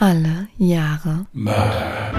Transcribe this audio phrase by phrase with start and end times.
[0.00, 2.12] Alle Jahre Mörder.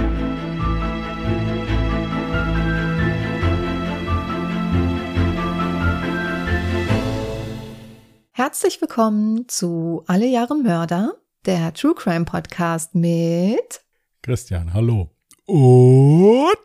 [8.31, 11.13] Herzlich willkommen zu Alle Jahre Mörder,
[11.45, 13.79] der True Crime Podcast mit
[14.23, 15.11] Christian, hallo.
[15.45, 16.57] Und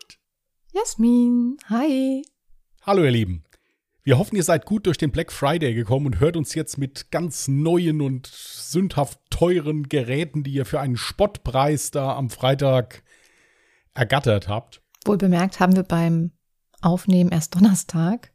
[0.73, 1.55] Jasmin.
[1.69, 2.25] Hi.
[2.81, 3.44] hallo ihr Lieben.
[4.07, 7.09] Wir hoffen, ihr seid gut durch den Black Friday gekommen und hört uns jetzt mit
[7.09, 13.01] ganz neuen und sündhaft teuren Geräten, die ihr für einen Spottpreis da am Freitag
[13.95, 14.83] ergattert habt.
[15.05, 16.33] Wohl bemerkt haben wir beim
[16.81, 18.31] Aufnehmen erst Donnerstag.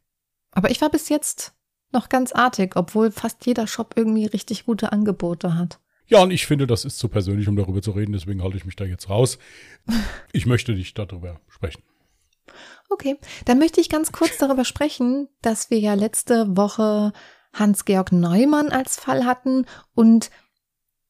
[0.51, 1.53] Aber ich war bis jetzt
[1.93, 5.79] noch ganz artig, obwohl fast jeder Shop irgendwie richtig gute Angebote hat.
[6.05, 8.65] Ja, und ich finde, das ist zu persönlich, um darüber zu reden, deswegen halte ich
[8.65, 9.37] mich da jetzt raus.
[10.33, 11.81] Ich möchte nicht darüber sprechen.
[12.91, 17.13] Okay, dann möchte ich ganz kurz darüber sprechen, dass wir ja letzte Woche
[17.53, 20.29] Hans-Georg Neumann als Fall hatten und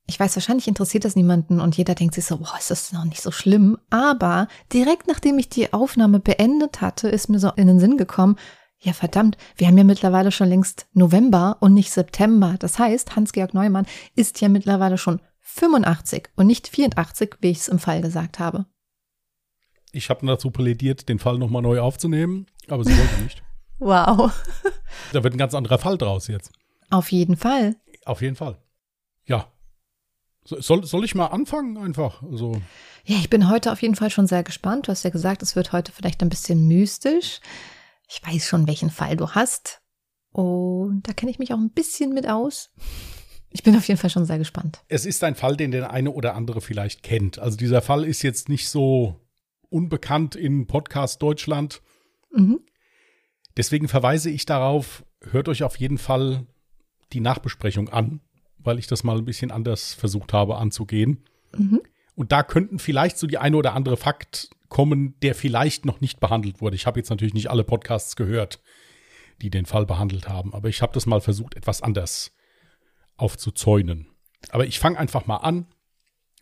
[0.05, 3.05] ich weiß, wahrscheinlich interessiert das niemanden und jeder denkt sich so, boah, ist das noch
[3.05, 3.77] nicht so schlimm.
[3.89, 8.35] Aber direkt nachdem ich die Aufnahme beendet hatte, ist mir so in den Sinn gekommen,
[8.77, 12.55] ja verdammt, wir haben ja mittlerweile schon längst November und nicht September.
[12.59, 17.67] Das heißt, Hans-Georg Neumann ist ja mittlerweile schon 85 und nicht 84, wie ich es
[17.67, 18.65] im Fall gesagt habe.
[19.91, 23.43] Ich habe dazu plädiert, den Fall nochmal neu aufzunehmen, aber sie wollte nicht.
[23.83, 24.31] Wow.
[25.11, 26.51] Da wird ein ganz anderer Fall draus jetzt.
[26.91, 27.77] Auf jeden Fall.
[28.05, 28.61] Auf jeden Fall.
[29.25, 29.51] Ja.
[30.45, 32.21] So- Soll, soll ich mal anfangen einfach?
[32.21, 32.61] Also,
[33.05, 34.87] Ja, ich bin heute auf jeden Fall schon sehr gespannt.
[34.87, 37.39] Du hast ja gesagt, es wird heute vielleicht ein bisschen mystisch.
[38.07, 39.81] Ich weiß schon, welchen Fall du hast.
[40.31, 42.69] Und da kenne ich mich auch ein bisschen mit aus.
[43.49, 44.83] Ich bin auf jeden Fall schon sehr gespannt.
[44.89, 47.39] es ist ein Fall, den der eine oder andere vielleicht kennt.
[47.39, 49.19] Also dieser Fall ist jetzt nicht so
[49.71, 51.81] unbekannt in Podcast Deutschland.
[52.31, 52.59] Mhm.
[53.57, 56.45] Deswegen verweise ich darauf, hört euch auf jeden Fall
[57.13, 58.21] die Nachbesprechung an,
[58.57, 61.23] weil ich das mal ein bisschen anders versucht habe anzugehen.
[61.57, 61.81] Mhm.
[62.15, 66.19] Und da könnten vielleicht so die eine oder andere Fakt kommen, der vielleicht noch nicht
[66.19, 66.75] behandelt wurde.
[66.75, 68.61] Ich habe jetzt natürlich nicht alle Podcasts gehört,
[69.41, 72.31] die den Fall behandelt haben, aber ich habe das mal versucht, etwas anders
[73.17, 74.07] aufzuzäunen.
[74.49, 75.67] Aber ich fange einfach mal an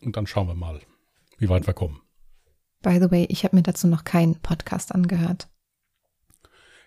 [0.00, 0.80] und dann schauen wir mal,
[1.38, 2.00] wie weit wir kommen.
[2.82, 5.48] By the way, ich habe mir dazu noch keinen Podcast angehört.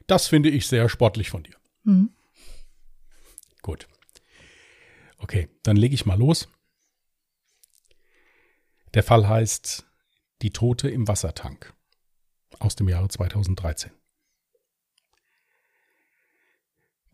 [0.08, 1.56] Das finde ich sehr sportlich von dir.
[1.84, 2.10] Mhm.
[3.62, 3.88] Gut.
[5.18, 6.50] Okay, dann lege ich mal los.
[8.94, 9.86] Der Fall heißt
[10.42, 11.74] Die Tote im Wassertank
[12.60, 13.92] aus dem Jahre 2013.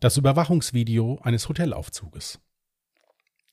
[0.00, 2.40] Das Überwachungsvideo eines Hotelaufzuges.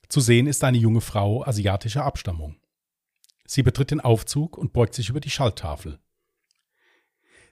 [0.07, 2.55] Zu sehen ist eine junge Frau asiatischer Abstammung.
[3.47, 5.99] Sie betritt den Aufzug und beugt sich über die Schalttafel.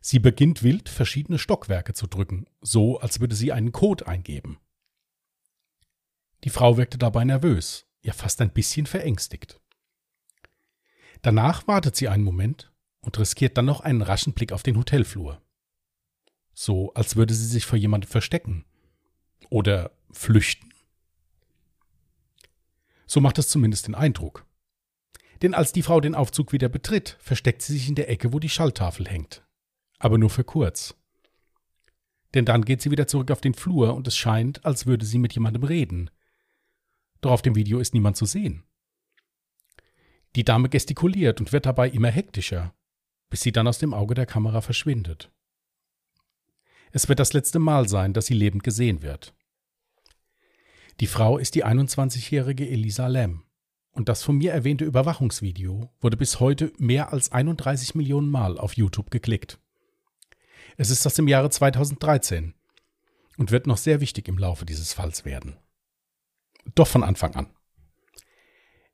[0.01, 4.59] Sie beginnt wild verschiedene Stockwerke zu drücken, so als würde sie einen Code eingeben.
[6.43, 9.59] Die Frau wirkte dabei nervös, ja fast ein bisschen verängstigt.
[11.23, 15.41] Danach wartet sie einen Moment und riskiert dann noch einen raschen Blick auf den Hotelflur.
[16.53, 18.65] So als würde sie sich vor jemandem verstecken.
[19.49, 20.73] Oder flüchten.
[23.07, 24.45] So macht es zumindest den Eindruck.
[25.41, 28.39] Denn als die Frau den Aufzug wieder betritt, versteckt sie sich in der Ecke, wo
[28.39, 29.43] die Schalltafel hängt.
[29.99, 30.95] Aber nur für kurz.
[32.33, 35.19] Denn dann geht sie wieder zurück auf den Flur und es scheint, als würde sie
[35.19, 36.09] mit jemandem reden.
[37.21, 38.63] Doch auf dem Video ist niemand zu sehen.
[40.35, 42.73] Die Dame gestikuliert und wird dabei immer hektischer,
[43.29, 45.31] bis sie dann aus dem Auge der Kamera verschwindet.
[46.91, 49.33] Es wird das letzte Mal sein, dass sie lebend gesehen wird.
[50.99, 53.44] Die Frau ist die 21-jährige Elisa Lam.
[53.95, 58.73] Und das von mir erwähnte Überwachungsvideo wurde bis heute mehr als 31 Millionen Mal auf
[58.73, 59.57] YouTube geklickt.
[60.75, 62.53] Es ist aus dem Jahre 2013
[63.37, 65.55] und wird noch sehr wichtig im Laufe dieses Falls werden.
[66.75, 67.47] Doch von Anfang an.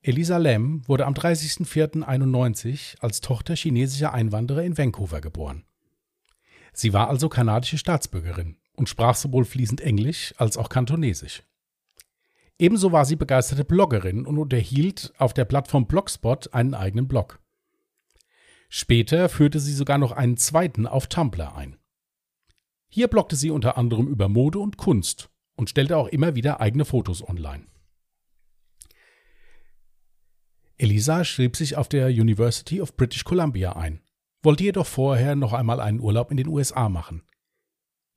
[0.03, 5.65] Elisa Lam wurde am 30.04.91 als Tochter chinesischer Einwanderer in Vancouver geboren.
[6.73, 11.41] Sie war also kanadische Staatsbürgerin und sprach sowohl fließend Englisch als auch Kantonesisch.
[12.61, 17.39] Ebenso war sie begeisterte Bloggerin und unterhielt auf der Plattform Blogspot einen eigenen Blog.
[18.69, 21.79] Später führte sie sogar noch einen zweiten auf Tumblr ein.
[22.87, 26.85] Hier bloggte sie unter anderem über Mode und Kunst und stellte auch immer wieder eigene
[26.85, 27.65] Fotos online.
[30.77, 34.03] Elisa schrieb sich auf der University of British Columbia ein,
[34.43, 37.23] wollte jedoch vorher noch einmal einen Urlaub in den USA machen.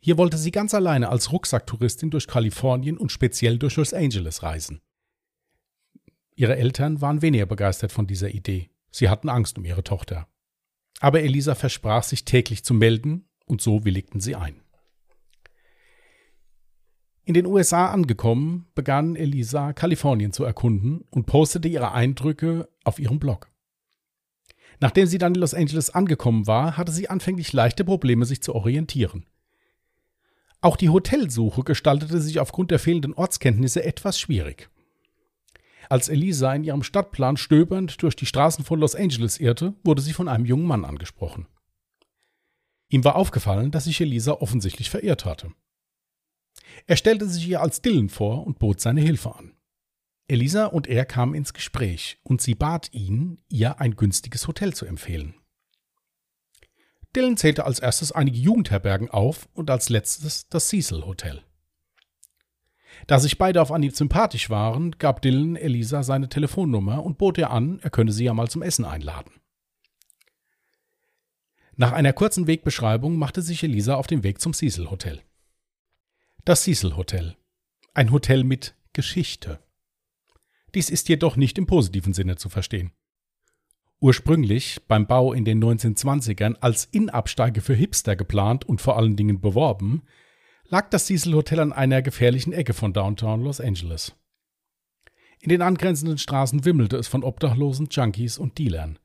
[0.05, 4.83] Hier wollte sie ganz alleine als Rucksacktouristin durch Kalifornien und speziell durch Los Angeles reisen.
[6.37, 8.69] Ihre Eltern waren weniger begeistert von dieser Idee.
[8.91, 10.29] Sie hatten Angst um ihre Tochter.
[11.01, 14.61] Aber Elisa versprach, sich täglich zu melden, und so willigten sie ein.
[17.25, 23.21] In den USA angekommen, begann Elisa Kalifornien zu erkunden und postete ihre Eindrücke auf ihrem
[23.21, 23.51] Blog.
[24.81, 28.55] Nachdem sie dann in Los Angeles angekommen war, hatte sie anfänglich leichte Probleme, sich zu
[28.55, 29.25] orientieren.
[30.65, 34.71] Auch die Hotelsuche gestaltete sich aufgrund der fehlenden Ortskenntnisse etwas schwierig.
[35.91, 40.15] Als Elisa in ihrem Stadtplan stöbernd durch die Straßen von Los Angeles irrte, wurde sie
[40.15, 41.49] von einem jungen Mann angesprochen.
[42.89, 45.53] Ihm war aufgefallen, dass sich Elisa offensichtlich verirrt hatte.
[46.87, 49.53] Er stellte sich ihr als Dylan vor und bot seine Hilfe an.
[50.29, 54.87] Elisa und er kamen ins Gespräch und sie bat ihn, ihr ein günstiges Hotel zu
[54.87, 55.35] empfehlen.
[57.15, 61.43] Dylan zählte als erstes einige Jugendherbergen auf und als letztes das Cecil Hotel.
[63.07, 67.51] Da sich beide auf Anhieb sympathisch waren, gab Dylan Elisa seine Telefonnummer und bot ihr
[67.51, 69.33] an, er könne sie ja mal zum Essen einladen.
[71.77, 75.21] Nach einer kurzen Wegbeschreibung machte sich Elisa auf den Weg zum Cecil Hotel.
[76.45, 77.37] Das Cecil Hotel.
[77.95, 79.61] Ein Hotel mit Geschichte.
[80.75, 82.93] Dies ist jedoch nicht im positiven Sinne zu verstehen.
[84.05, 89.41] Ursprünglich beim Bau in den 1920ern als Innabsteige für Hipster geplant und vor allen Dingen
[89.41, 90.03] beworben,
[90.69, 94.15] lag das Cecil Hotel an einer gefährlichen Ecke von Downtown Los Angeles.
[95.41, 98.99] In den angrenzenden Straßen wimmelte es von Obdachlosen, Junkies und Dealern.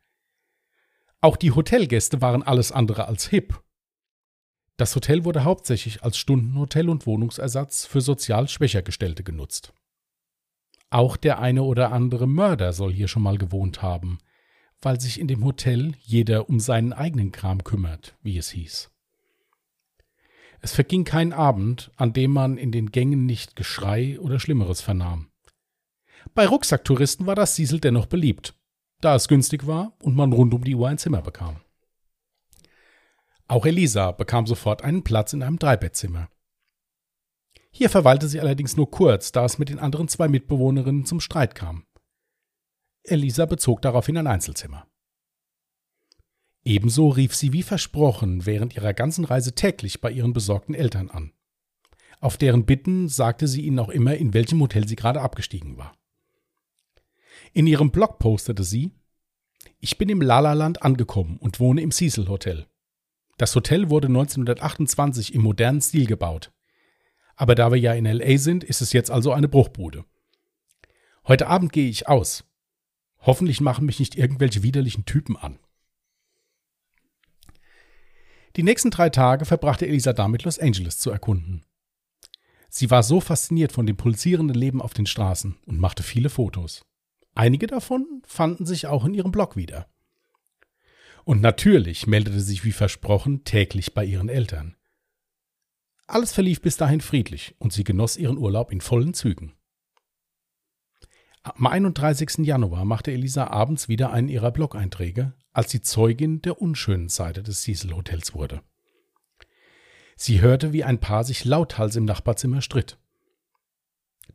[1.21, 3.57] Auch die Hotelgäste waren alles andere als hip.
[4.75, 9.71] Das Hotel wurde hauptsächlich als Stundenhotel und Wohnungsersatz für sozial schwächer Gestellte genutzt.
[10.89, 14.17] Auch der eine oder andere Mörder soll hier schon mal gewohnt haben,
[14.81, 18.91] weil sich in dem Hotel jeder um seinen eigenen Kram kümmert, wie es hieß.
[20.61, 25.31] Es verging kein Abend, an dem man in den Gängen nicht Geschrei oder Schlimmeres vernahm.
[26.33, 28.55] Bei Rucksacktouristen war das Siesel dennoch beliebt,
[28.99, 31.61] da es günstig war und man rund um die Uhr ein Zimmer bekam.
[33.47, 36.29] Auch Elisa bekam sofort einen Platz in einem Dreibettzimmer.
[37.71, 41.55] Hier verweilte sie allerdings nur kurz, da es mit den anderen zwei Mitbewohnerinnen zum Streit
[41.55, 41.85] kam.
[43.03, 44.87] Elisa bezog daraufhin ein Einzelzimmer.
[46.63, 51.31] Ebenso rief sie wie versprochen während ihrer ganzen Reise täglich bei ihren besorgten Eltern an.
[52.19, 55.93] Auf deren Bitten sagte sie ihnen auch immer, in welchem Hotel sie gerade abgestiegen war.
[57.53, 58.91] In ihrem Blog postete sie,
[59.79, 62.67] ich bin im Lalaland angekommen und wohne im Cecil Hotel.
[63.37, 66.51] Das Hotel wurde 1928 im modernen Stil gebaut.
[67.37, 70.03] Aber da wir ja in LA sind, ist es jetzt also eine Bruchbude.
[71.25, 72.43] Heute Abend gehe ich aus.
[73.21, 75.59] Hoffentlich machen mich nicht irgendwelche widerlichen Typen an.
[78.55, 81.63] Die nächsten drei Tage verbrachte Elisa damit, Los Angeles zu erkunden.
[82.69, 86.85] Sie war so fasziniert von dem pulsierenden Leben auf den Straßen und machte viele Fotos.
[87.35, 89.87] Einige davon fanden sich auch in ihrem Blog wieder.
[91.23, 94.75] Und natürlich meldete sie sich wie versprochen täglich bei ihren Eltern.
[96.07, 99.53] Alles verlief bis dahin friedlich und sie genoss ihren Urlaub in vollen Zügen.
[101.41, 102.45] Am 31.
[102.45, 107.61] Januar machte Elisa abends wieder einen ihrer Blog-Einträge, als sie Zeugin der unschönen Seite des
[107.61, 108.61] Cecil Hotels wurde.
[110.17, 112.99] Sie hörte, wie ein Paar sich lauthals im Nachbarzimmer stritt.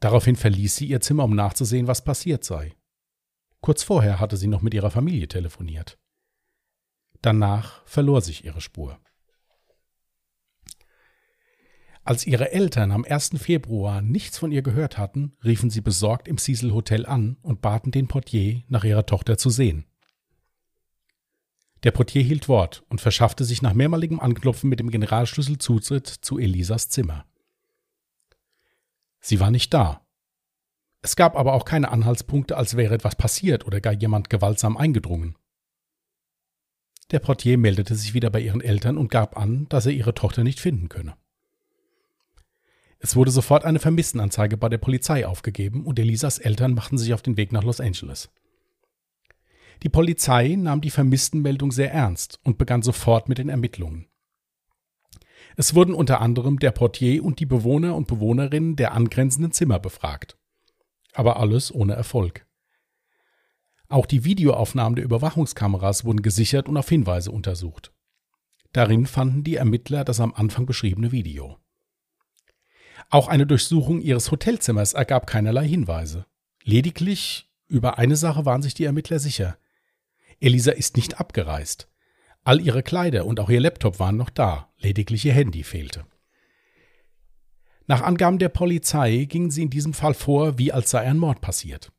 [0.00, 2.74] Daraufhin verließ sie ihr Zimmer, um nachzusehen, was passiert sei.
[3.60, 5.98] Kurz vorher hatte sie noch mit ihrer Familie telefoniert.
[7.20, 8.98] Danach verlor sich ihre Spur.
[12.06, 13.30] Als ihre Eltern am 1.
[13.36, 17.92] Februar nichts von ihr gehört hatten, riefen sie besorgt im Cecil Hotel an und baten
[17.92, 19.86] den Portier, nach ihrer Tochter zu sehen.
[21.82, 26.38] Der Portier hielt Wort und verschaffte sich nach mehrmaligem Anklopfen mit dem Generalschlüssel Zutritt zu
[26.38, 27.24] Elisas Zimmer.
[29.20, 30.06] Sie war nicht da.
[31.00, 35.36] Es gab aber auch keine Anhaltspunkte, als wäre etwas passiert oder gar jemand gewaltsam eingedrungen.
[37.10, 40.44] Der Portier meldete sich wieder bei ihren Eltern und gab an, dass er ihre Tochter
[40.44, 41.16] nicht finden könne.
[42.98, 47.22] Es wurde sofort eine Vermisstenanzeige bei der Polizei aufgegeben und Elisas Eltern machten sich auf
[47.22, 48.30] den Weg nach Los Angeles.
[49.82, 54.06] Die Polizei nahm die Vermisstenmeldung sehr ernst und begann sofort mit den Ermittlungen.
[55.56, 60.36] Es wurden unter anderem der Portier und die Bewohner und Bewohnerinnen der angrenzenden Zimmer befragt.
[61.12, 62.46] Aber alles ohne Erfolg.
[63.88, 67.92] Auch die Videoaufnahmen der Überwachungskameras wurden gesichert und auf Hinweise untersucht.
[68.72, 71.58] Darin fanden die Ermittler das am Anfang beschriebene Video.
[73.10, 76.26] Auch eine Durchsuchung ihres Hotelzimmers ergab keinerlei Hinweise.
[76.62, 79.56] Lediglich über eine Sache waren sich die Ermittler sicher.
[80.40, 81.88] Elisa ist nicht abgereist.
[82.42, 86.04] All ihre Kleider und auch ihr Laptop waren noch da, lediglich ihr Handy fehlte.
[87.86, 91.40] Nach Angaben der Polizei gingen sie in diesem Fall vor, wie als sei ein Mord
[91.40, 91.92] passiert.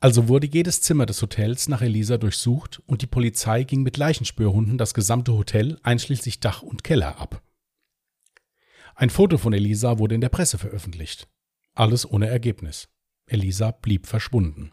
[0.00, 4.78] Also wurde jedes Zimmer des Hotels nach Elisa durchsucht und die Polizei ging mit Leichenspürhunden
[4.78, 7.42] das gesamte Hotel einschließlich Dach und Keller ab.
[8.98, 11.28] Ein Foto von Elisa wurde in der Presse veröffentlicht.
[11.74, 12.88] Alles ohne Ergebnis.
[13.26, 14.72] Elisa blieb verschwunden.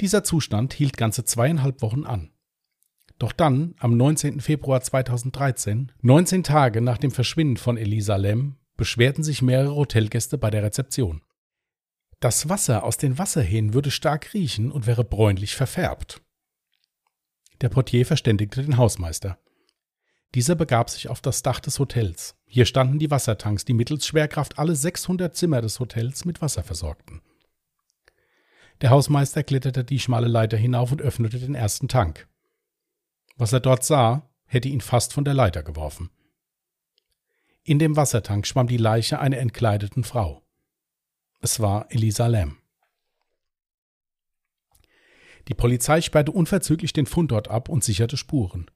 [0.00, 2.30] Dieser Zustand hielt ganze zweieinhalb Wochen an.
[3.18, 4.40] Doch dann, am 19.
[4.40, 10.50] Februar 2013, 19 Tage nach dem Verschwinden von Elisa Lem, beschwerten sich mehrere Hotelgäste bei
[10.50, 11.22] der Rezeption.
[12.20, 16.22] Das Wasser aus den Wasserhähnen würde stark riechen und wäre bräunlich verfärbt.
[17.60, 19.38] Der Portier verständigte den Hausmeister.
[20.34, 22.34] Dieser begab sich auf das Dach des Hotels.
[22.46, 27.22] Hier standen die Wassertanks, die mittels Schwerkraft alle 600 Zimmer des Hotels mit Wasser versorgten.
[28.80, 32.26] Der Hausmeister kletterte die schmale Leiter hinauf und öffnete den ersten Tank.
[33.36, 36.10] Was er dort sah, hätte ihn fast von der Leiter geworfen.
[37.62, 40.42] In dem Wassertank schwamm die Leiche einer entkleideten Frau.
[41.40, 42.58] Es war Elisa Lam.
[45.46, 48.68] Die Polizei sperrte unverzüglich den Fundort ab und sicherte Spuren.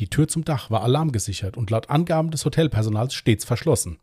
[0.00, 3.98] Die Tür zum Dach war alarmgesichert und laut Angaben des Hotelpersonals stets verschlossen.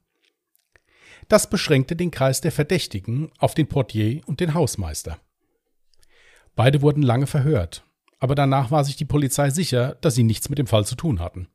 [1.28, 5.20] Das beschränkte den Kreis der Verdächtigen auf den Portier und den Hausmeister.
[6.56, 7.84] Beide wurden lange verhört,
[8.20, 11.20] aber danach war sich die Polizei sicher, dass sie nichts mit dem Fall zu tun
[11.20, 11.48] hatten.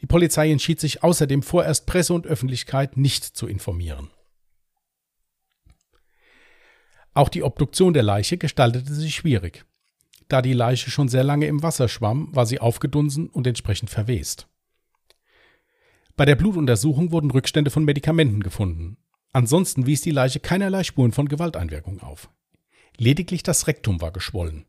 [0.00, 4.10] Die Polizei entschied sich außerdem vorerst Presse und Öffentlichkeit nicht zu informieren.
[7.14, 9.67] Auch die Obduktion der Leiche gestaltete sich schwierig.
[10.28, 14.46] Da die Leiche schon sehr lange im Wasser schwamm, war sie aufgedunsen und entsprechend verwest.
[16.16, 18.98] Bei der Blutuntersuchung wurden Rückstände von Medikamenten gefunden.
[19.32, 22.30] Ansonsten wies die Leiche keinerlei Spuren von Gewalteinwirkung auf.
[22.96, 24.66] Lediglich das Rektum war geschwollen.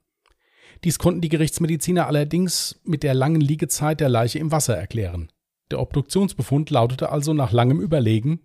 [0.83, 5.31] Dies konnten die Gerichtsmediziner allerdings mit der langen Liegezeit der Leiche im Wasser erklären.
[5.71, 8.41] Der Obduktionsbefund lautete also nach langem Überlegen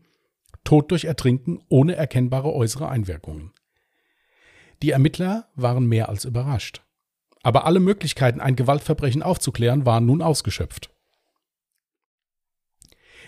[0.64, 3.52] Tod durch Ertrinken ohne erkennbare äußere Einwirkungen.
[4.83, 6.84] Die Ermittler waren mehr als überrascht.
[7.45, 10.91] Aber alle Möglichkeiten, ein Gewaltverbrechen aufzuklären, waren nun ausgeschöpft.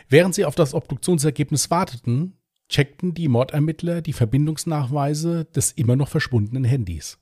[0.09, 6.65] Während sie auf das Obduktionsergebnis warteten, checkten die Mordermittler die Verbindungsnachweise des immer noch verschwundenen
[6.65, 7.19] Handys.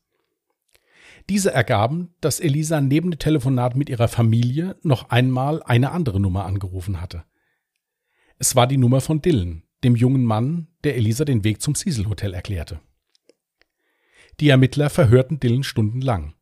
[1.28, 6.44] Diese ergaben, dass Elisa neben dem Telefonat mit ihrer Familie noch einmal eine andere Nummer
[6.44, 7.24] angerufen hatte.
[8.38, 12.08] Es war die Nummer von Dylan, dem jungen Mann, der Elisa den Weg zum Cecil
[12.08, 12.80] Hotel erklärte.
[14.40, 16.34] Die Ermittler verhörten Dylan stundenlang.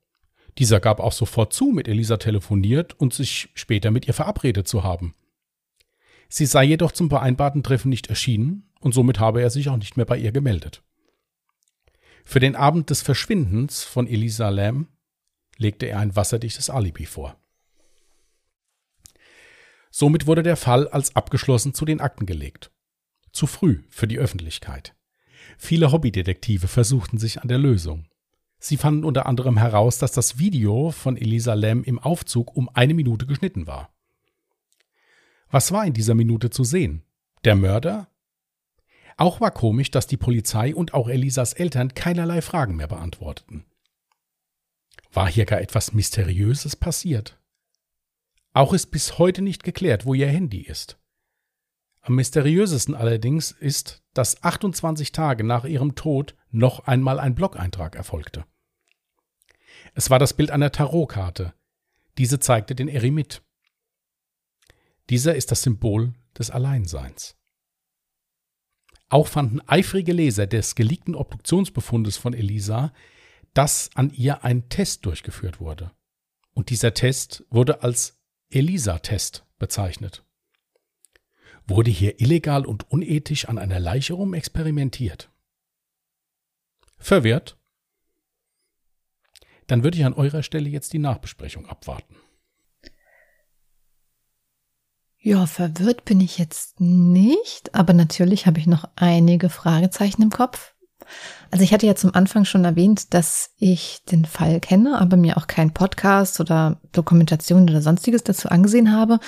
[0.58, 4.82] Dieser gab auch sofort zu, mit Elisa telefoniert und sich später mit ihr verabredet zu
[4.82, 5.14] haben.
[6.28, 9.96] Sie sei jedoch zum vereinbarten Treffen nicht erschienen und somit habe er sich auch nicht
[9.96, 10.82] mehr bei ihr gemeldet.
[12.24, 14.88] Für den Abend des Verschwindens von Elisa Lam
[15.56, 17.36] legte er ein wasserdichtes Alibi vor.
[19.90, 22.70] Somit wurde der Fall als abgeschlossen zu den Akten gelegt.
[23.32, 24.94] Zu früh für die Öffentlichkeit.
[25.58, 28.06] Viele Hobbydetektive versuchten sich an der Lösung.
[28.64, 32.94] Sie fanden unter anderem heraus, dass das Video von Elisa Lam im Aufzug um eine
[32.94, 33.92] Minute geschnitten war.
[35.50, 37.02] Was war in dieser Minute zu sehen?
[37.44, 38.06] Der Mörder?
[39.16, 43.64] Auch war komisch, dass die Polizei und auch Elisas Eltern keinerlei Fragen mehr beantworteten.
[45.12, 47.40] War hier gar etwas Mysteriöses passiert?
[48.52, 51.00] Auch ist bis heute nicht geklärt, wo ihr Handy ist.
[52.02, 58.44] Am mysteriösesten allerdings ist, dass 28 Tage nach ihrem Tod noch einmal ein Blog-Eintrag erfolgte.
[59.94, 61.54] Es war das Bild einer Tarotkarte.
[62.18, 63.42] Diese zeigte den Eremit.
[65.10, 67.36] Dieser ist das Symbol des Alleinseins.
[69.08, 72.92] Auch fanden eifrige Leser des geleakten Obduktionsbefundes von Elisa,
[73.54, 75.92] dass an ihr ein Test durchgeführt wurde.
[76.54, 80.24] Und dieser Test wurde als Elisa-Test bezeichnet.
[81.66, 85.30] Wurde hier illegal und unethisch an einer Leiche rum experimentiert?
[86.98, 87.58] Verwirrt?
[89.66, 92.16] Dann würde ich an eurer Stelle jetzt die Nachbesprechung abwarten.
[95.18, 100.74] Ja, verwirrt bin ich jetzt nicht, aber natürlich habe ich noch einige Fragezeichen im Kopf.
[101.50, 105.36] Also ich hatte ja zum Anfang schon erwähnt, dass ich den Fall kenne, aber mir
[105.36, 109.20] auch keinen Podcast oder Dokumentation oder sonstiges dazu angesehen habe.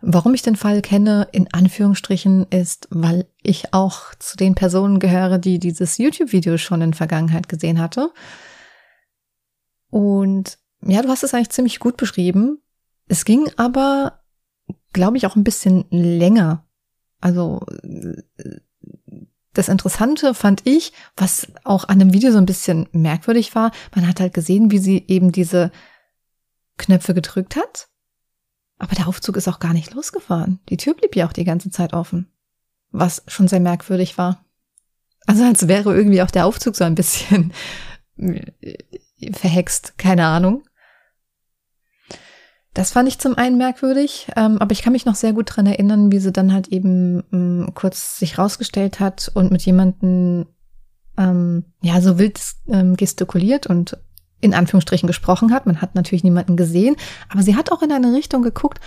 [0.00, 5.38] Warum ich den Fall kenne, in Anführungsstrichen, ist, weil ich auch zu den Personen gehöre,
[5.38, 8.12] die dieses YouTube-Video schon in Vergangenheit gesehen hatte.
[9.90, 12.62] Und ja, du hast es eigentlich ziemlich gut beschrieben.
[13.08, 14.18] Es ging aber
[14.92, 16.66] glaube ich, auch ein bisschen länger.
[17.20, 17.64] Also
[19.52, 24.06] das Interessante fand ich, was auch an dem Video so ein bisschen merkwürdig war, man
[24.06, 25.72] hat halt gesehen, wie sie eben diese
[26.76, 27.88] Knöpfe gedrückt hat.
[28.78, 30.60] Aber der Aufzug ist auch gar nicht losgefahren.
[30.68, 32.28] Die Tür blieb ja auch die ganze Zeit offen.
[32.90, 34.44] Was schon sehr merkwürdig war.
[35.26, 37.52] Also als wäre irgendwie auch der Aufzug so ein bisschen
[39.32, 39.98] verhext.
[39.98, 40.62] Keine Ahnung.
[42.74, 45.66] Das fand ich zum einen merkwürdig, ähm, aber ich kann mich noch sehr gut dran
[45.66, 50.46] erinnern, wie sie dann halt eben ähm, kurz sich rausgestellt hat und mit jemandem
[51.16, 53.98] ähm, ja so wild ähm, gestikuliert und
[54.40, 55.66] in Anführungsstrichen gesprochen hat.
[55.66, 56.96] Man hat natürlich niemanden gesehen,
[57.28, 58.80] aber sie hat auch in eine Richtung geguckt,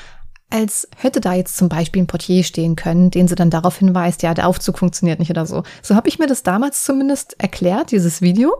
[0.49, 4.21] als hätte da jetzt zum Beispiel ein Portier stehen können, den sie dann darauf hinweist,
[4.21, 5.63] ja, der Aufzug funktioniert nicht oder so.
[5.81, 8.53] So habe ich mir das damals zumindest erklärt, dieses Video.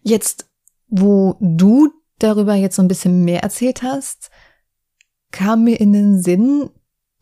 [0.00, 0.46] Jetzt,
[0.88, 4.30] wo du darüber jetzt so ein bisschen mehr erzählt hast,
[5.30, 6.70] kam mir in den Sinn,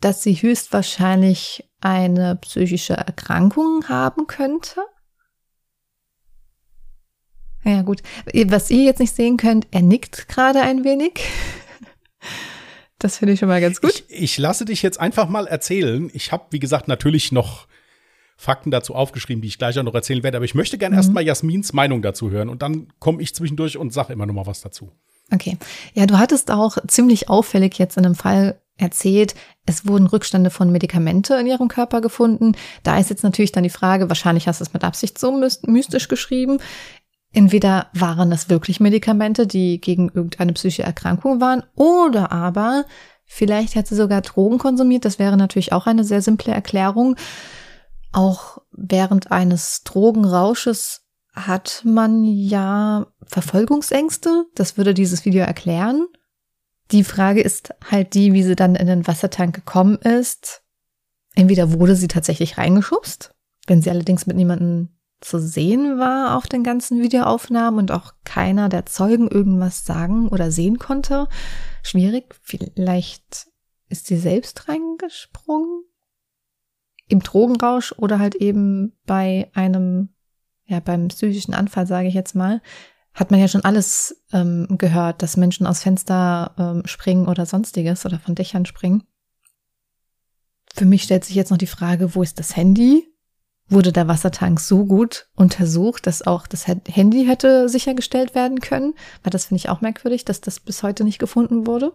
[0.00, 4.82] dass sie höchstwahrscheinlich eine psychische Erkrankung haben könnte.
[7.64, 8.02] Ja, gut.
[8.46, 11.20] Was ihr jetzt nicht sehen könnt, er nickt gerade ein wenig.
[13.02, 14.04] Das finde ich schon mal ganz gut.
[14.08, 16.10] Ich, ich, lasse dich jetzt einfach mal erzählen.
[16.12, 17.66] Ich habe, wie gesagt, natürlich noch
[18.36, 20.36] Fakten dazu aufgeschrieben, die ich gleich auch noch erzählen werde.
[20.36, 20.98] Aber ich möchte gerne mhm.
[20.98, 24.46] erstmal Jasmins Meinung dazu hören und dann komme ich zwischendurch und sage immer noch mal
[24.46, 24.92] was dazu.
[25.32, 25.56] Okay.
[25.94, 29.34] Ja, du hattest auch ziemlich auffällig jetzt in einem Fall erzählt,
[29.66, 32.56] es wurden Rückstände von Medikamente in ihrem Körper gefunden.
[32.82, 35.32] Da ist jetzt natürlich dann die Frage, wahrscheinlich hast du es mit Absicht so
[35.66, 36.58] mystisch geschrieben.
[37.32, 42.84] Entweder waren es wirklich Medikamente, die gegen irgendeine psychische Erkrankung waren, oder aber
[43.24, 45.04] vielleicht hat sie sogar Drogen konsumiert.
[45.04, 47.16] Das wäre natürlich auch eine sehr simple Erklärung.
[48.12, 54.46] Auch während eines Drogenrausches hat man ja Verfolgungsängste.
[54.56, 56.06] Das würde dieses Video erklären.
[56.90, 60.62] Die Frage ist halt die, wie sie dann in den Wassertank gekommen ist.
[61.36, 63.32] Entweder wurde sie tatsächlich reingeschubst,
[63.68, 64.88] wenn sie allerdings mit niemandem
[65.20, 70.50] zu sehen war auf den ganzen Videoaufnahmen und auch keiner der Zeugen irgendwas sagen oder
[70.50, 71.28] sehen konnte.
[71.82, 72.34] Schwierig.
[72.42, 73.48] Vielleicht
[73.88, 75.84] ist sie selbst reingesprungen
[77.08, 80.10] im Drogenrausch oder halt eben bei einem,
[80.66, 82.62] ja, beim psychischen Anfall, sage ich jetzt mal,
[83.12, 88.06] hat man ja schon alles ähm, gehört, dass Menschen aus Fenster ähm, springen oder sonstiges
[88.06, 89.02] oder von Dächern springen.
[90.72, 93.09] Für mich stellt sich jetzt noch die Frage, wo ist das Handy?
[93.70, 98.94] Wurde der Wassertank so gut untersucht, dass auch das Handy hätte sichergestellt werden können?
[99.22, 101.92] Weil das finde ich auch merkwürdig, dass das bis heute nicht gefunden wurde.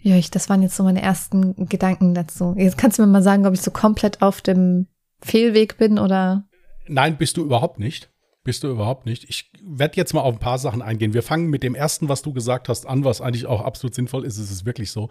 [0.00, 2.54] Ja, ich, das waren jetzt so meine ersten Gedanken dazu.
[2.56, 4.86] Jetzt kannst du mir mal sagen, ob ich so komplett auf dem
[5.20, 6.48] Fehlweg bin oder.
[6.86, 8.10] Nein, bist du überhaupt nicht.
[8.44, 9.24] Bist du überhaupt nicht.
[9.28, 11.12] Ich werde jetzt mal auf ein paar Sachen eingehen.
[11.12, 14.24] Wir fangen mit dem ersten, was du gesagt hast, an, was eigentlich auch absolut sinnvoll
[14.24, 14.38] ist.
[14.38, 15.10] Es ist wirklich so.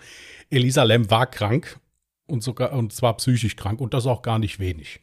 [0.49, 1.79] Elisa Lem war krank
[2.27, 5.01] und sogar, und zwar psychisch krank und das auch gar nicht wenig.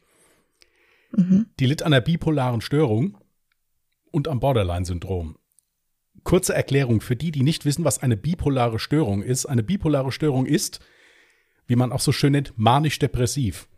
[1.11, 1.47] Mhm.
[1.59, 3.17] Die litt an einer bipolaren Störung
[4.11, 5.37] und am Borderline-Syndrom
[6.25, 9.45] kurze Erklärung für die, die nicht wissen, was eine bipolare Störung ist.
[9.45, 10.81] Eine bipolare Störung ist,
[11.67, 13.69] wie man auch so schön nennt, manisch-depressiv.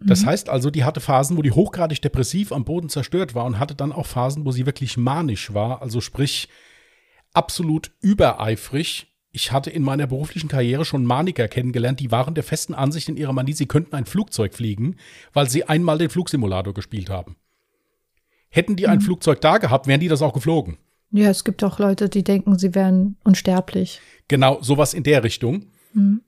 [0.00, 0.26] Das mhm.
[0.26, 3.74] heißt also, die hatte Phasen, wo die hochgradig depressiv am Boden zerstört war und hatte
[3.74, 6.48] dann auch Phasen, wo sie wirklich manisch war, also sprich
[7.32, 9.06] absolut übereifrig.
[9.38, 13.16] Ich hatte in meiner beruflichen Karriere schon Maniker kennengelernt, die waren der festen Ansicht in
[13.16, 14.96] ihrer Manie, sie könnten ein Flugzeug fliegen,
[15.32, 17.36] weil sie einmal den Flugsimulator gespielt haben.
[18.48, 19.02] Hätten die ein mhm.
[19.02, 20.78] Flugzeug da gehabt, wären die das auch geflogen.
[21.12, 24.00] Ja, es gibt auch Leute, die denken, sie wären unsterblich.
[24.26, 25.66] Genau, sowas in der Richtung.
[25.92, 26.22] Mhm.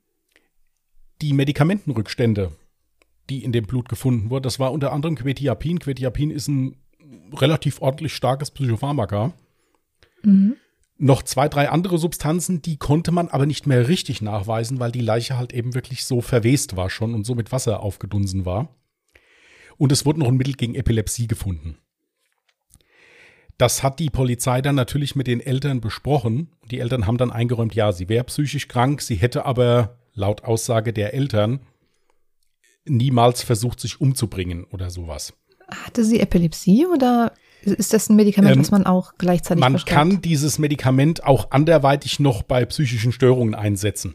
[1.21, 2.53] Die Medikamentenrückstände,
[3.29, 5.81] die in dem Blut gefunden wurden, das war unter anderem Quetiapin.
[5.81, 6.77] Quetiapin ist ein
[7.33, 9.33] relativ ordentlich starkes Psychopharmaka.
[10.23, 10.55] Mhm.
[11.03, 15.01] Noch zwei, drei andere Substanzen, die konnte man aber nicht mehr richtig nachweisen, weil die
[15.01, 18.77] Leiche halt eben wirklich so verwest war schon und so mit Wasser aufgedunsen war.
[19.79, 21.79] Und es wurde noch ein Mittel gegen Epilepsie gefunden.
[23.57, 26.51] Das hat die Polizei dann natürlich mit den Eltern besprochen.
[26.71, 30.93] Die Eltern haben dann eingeräumt, ja, sie wäre psychisch krank, sie hätte aber laut Aussage
[30.93, 31.61] der Eltern
[32.85, 35.33] niemals versucht, sich umzubringen oder sowas.
[35.67, 39.97] Hatte sie Epilepsie oder ist das ein Medikament, ähm, was man auch gleichzeitig Man verstärkt?
[39.97, 44.15] kann dieses Medikament auch anderweitig noch bei psychischen Störungen einsetzen.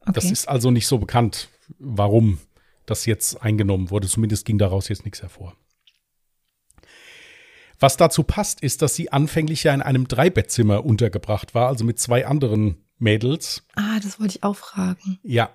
[0.00, 0.12] Okay.
[0.14, 2.38] Das ist also nicht so bekannt, warum
[2.86, 4.06] das jetzt eingenommen wurde.
[4.08, 5.54] Zumindest ging daraus jetzt nichts hervor.
[7.78, 11.98] Was dazu passt, ist, dass sie anfänglich ja in einem Dreibettzimmer untergebracht war, also mit
[11.98, 13.64] zwei anderen Mädels.
[13.74, 15.18] Ah, das wollte ich auch fragen.
[15.22, 15.50] Ja.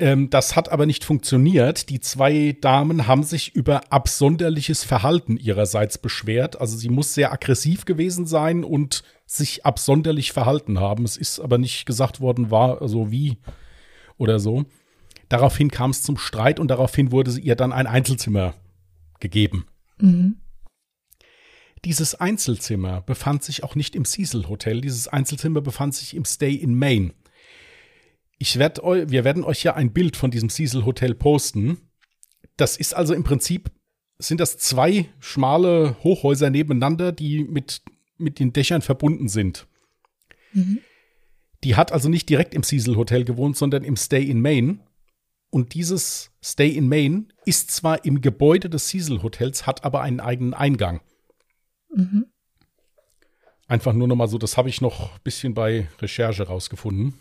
[0.00, 1.90] Ähm, das hat aber nicht funktioniert.
[1.90, 6.58] Die zwei Damen haben sich über absonderliches Verhalten ihrerseits beschwert.
[6.58, 11.04] Also sie muss sehr aggressiv gewesen sein und sich absonderlich verhalten haben.
[11.04, 13.36] Es ist aber nicht gesagt worden, war also wie
[14.16, 14.64] oder so.
[15.28, 18.54] Daraufhin kam es zum Streit und daraufhin wurde ihr dann ein Einzelzimmer
[19.20, 19.66] gegeben.
[19.98, 20.36] Mhm.
[21.84, 24.80] Dieses Einzelzimmer befand sich auch nicht im Cecil Hotel.
[24.80, 27.12] Dieses Einzelzimmer befand sich im Stay in Maine.
[28.42, 31.76] Ich werd wir werden euch ja ein Bild von diesem Cecil Hotel posten.
[32.56, 33.70] Das ist also im Prinzip,
[34.18, 37.82] sind das zwei schmale Hochhäuser nebeneinander, die mit,
[38.16, 39.66] mit den Dächern verbunden sind.
[40.54, 40.78] Mhm.
[41.64, 44.80] Die hat also nicht direkt im Cecil Hotel gewohnt, sondern im Stay in Maine.
[45.50, 50.20] Und dieses Stay in Maine ist zwar im Gebäude des Cecil Hotels, hat aber einen
[50.20, 51.02] eigenen Eingang.
[51.94, 52.24] Mhm.
[53.66, 57.18] Einfach nur noch mal so, das habe ich noch ein bisschen bei Recherche rausgefunden.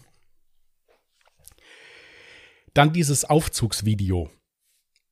[2.79, 4.29] Dann dieses Aufzugsvideo,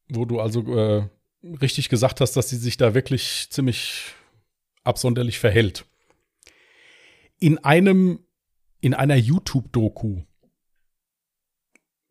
[0.08, 1.10] wo du also äh,
[1.43, 4.13] richtig gesagt hast, dass sie sich da wirklich ziemlich
[4.86, 5.86] absonderlich verhält.
[7.39, 8.19] In einem,
[8.80, 10.21] in einer YouTube-Doku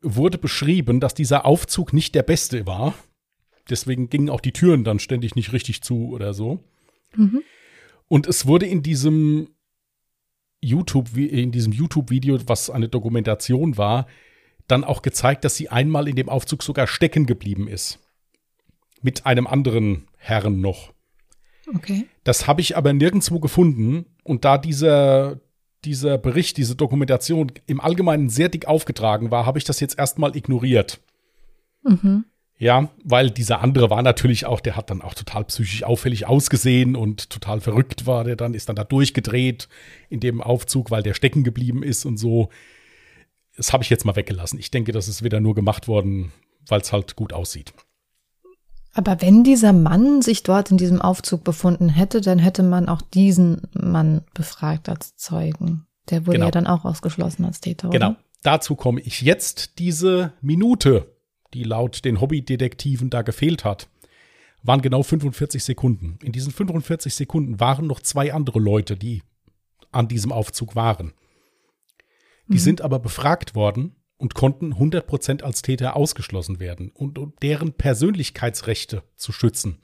[0.02, 2.92] wurde beschrieben, dass dieser Aufzug nicht der beste war.
[3.70, 6.62] Deswegen gingen auch die Türen dann ständig nicht richtig zu oder so.
[7.14, 7.42] Mhm.
[8.08, 9.48] Und es wurde in diesem
[10.60, 14.06] YouTube, in diesem YouTube-Video, was eine Dokumentation war,
[14.66, 18.00] dann auch gezeigt, dass sie einmal in dem Aufzug sogar stecken geblieben ist.
[19.02, 20.92] Mit einem anderen Herrn noch.
[21.74, 22.06] Okay.
[22.24, 24.06] Das habe ich aber nirgendwo gefunden.
[24.24, 25.40] Und da dieser,
[25.84, 30.36] dieser Bericht, diese Dokumentation im Allgemeinen sehr dick aufgetragen war, habe ich das jetzt erstmal
[30.36, 31.00] ignoriert.
[31.82, 32.24] Mhm.
[32.58, 36.96] Ja, weil dieser andere war natürlich auch, der hat dann auch total psychisch auffällig ausgesehen
[36.96, 38.24] und total verrückt war.
[38.24, 39.68] Der dann ist dann da durchgedreht
[40.08, 42.48] in dem Aufzug, weil der stecken geblieben ist und so.
[43.56, 44.58] Das habe ich jetzt mal weggelassen.
[44.58, 46.32] Ich denke, das ist wieder nur gemacht worden,
[46.66, 47.72] weil es halt gut aussieht.
[48.92, 53.02] Aber wenn dieser Mann sich dort in diesem Aufzug befunden hätte, dann hätte man auch
[53.02, 55.86] diesen Mann befragt als Zeugen.
[56.08, 56.46] Der wurde genau.
[56.46, 57.90] ja dann auch ausgeschlossen als Täter.
[57.90, 58.10] Genau.
[58.10, 58.16] Oder?
[58.42, 59.78] Dazu komme ich jetzt.
[59.78, 61.14] Diese Minute,
[61.52, 63.88] die laut den Hobbydetektiven da gefehlt hat,
[64.62, 66.18] waren genau 45 Sekunden.
[66.22, 69.22] In diesen 45 Sekunden waren noch zwei andere Leute, die
[69.92, 71.12] an diesem Aufzug waren.
[72.48, 72.58] Die mhm.
[72.58, 76.90] sind aber befragt worden und konnten 100% als Täter ausgeschlossen werden.
[76.90, 79.78] Und um deren Persönlichkeitsrechte zu schützen,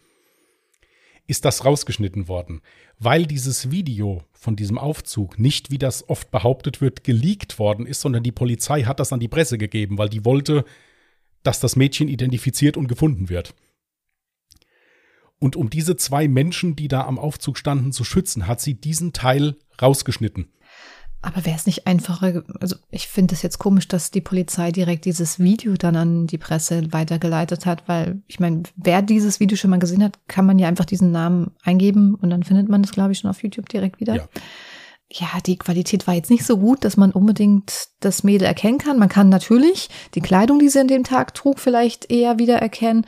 [1.26, 2.60] ist das rausgeschnitten worden,
[2.98, 8.00] weil dieses Video von diesem Aufzug nicht, wie das oft behauptet wird, geleakt worden ist,
[8.00, 10.64] sondern die Polizei hat das an die Presse gegeben, weil die wollte,
[11.42, 13.54] dass das Mädchen identifiziert und gefunden wird.
[15.38, 19.12] Und um diese zwei Menschen, die da am Aufzug standen, zu schützen, hat sie diesen
[19.12, 20.52] Teil rausgeschnitten.
[21.24, 25.04] Aber wäre es nicht einfacher, also ich finde es jetzt komisch, dass die Polizei direkt
[25.04, 29.70] dieses Video dann an die Presse weitergeleitet hat, weil ich meine, wer dieses Video schon
[29.70, 32.90] mal gesehen hat, kann man ja einfach diesen Namen eingeben und dann findet man das,
[32.90, 34.16] glaube ich, schon auf YouTube direkt wieder.
[34.16, 34.28] Ja.
[35.12, 38.98] ja, die Qualität war jetzt nicht so gut, dass man unbedingt das Mädel erkennen kann.
[38.98, 43.06] Man kann natürlich die Kleidung, die sie an dem Tag trug, vielleicht eher wiedererkennen.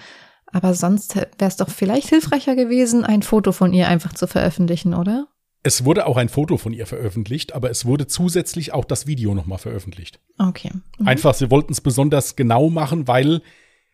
[0.53, 4.95] Aber sonst wäre es doch vielleicht hilfreicher gewesen, ein Foto von ihr einfach zu veröffentlichen,
[4.95, 5.27] oder?
[5.67, 9.35] Es wurde auch ein Foto von ihr veröffentlicht, aber es wurde zusätzlich auch das Video
[9.35, 10.21] nochmal veröffentlicht.
[10.39, 10.71] Okay.
[10.99, 11.09] Mhm.
[11.09, 13.41] Einfach, sie wollten es besonders genau machen, weil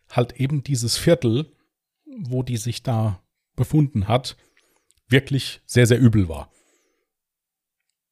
[0.09, 1.53] halt eben dieses Viertel,
[2.05, 3.23] wo die sich da
[3.55, 4.35] befunden hat,
[5.07, 6.51] wirklich sehr, sehr übel war.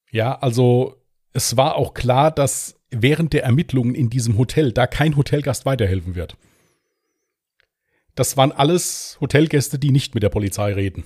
[0.10, 0.96] Ja, also
[1.34, 6.16] es war auch klar, dass während der Ermittlungen in diesem Hotel da kein Hotelgast weiterhelfen
[6.16, 6.38] wird.
[8.16, 11.04] Das waren alles Hotelgäste, die nicht mit der Polizei reden.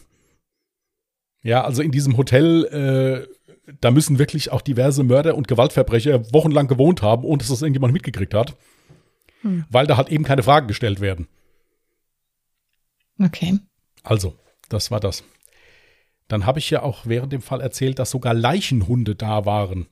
[1.44, 3.28] Ja, also in diesem Hotel,
[3.68, 7.62] äh, da müssen wirklich auch diverse Mörder und Gewaltverbrecher wochenlang gewohnt haben, ohne dass das
[7.62, 8.56] irgendjemand mitgekriegt hat.
[9.42, 9.66] Hm.
[9.70, 11.28] Weil da halt eben keine Fragen gestellt werden.
[13.20, 13.60] Okay.
[14.04, 14.38] Also,
[14.70, 15.24] das war das.
[16.30, 19.88] Dann habe ich ja auch während dem Fall erzählt, dass sogar Leichenhunde da waren.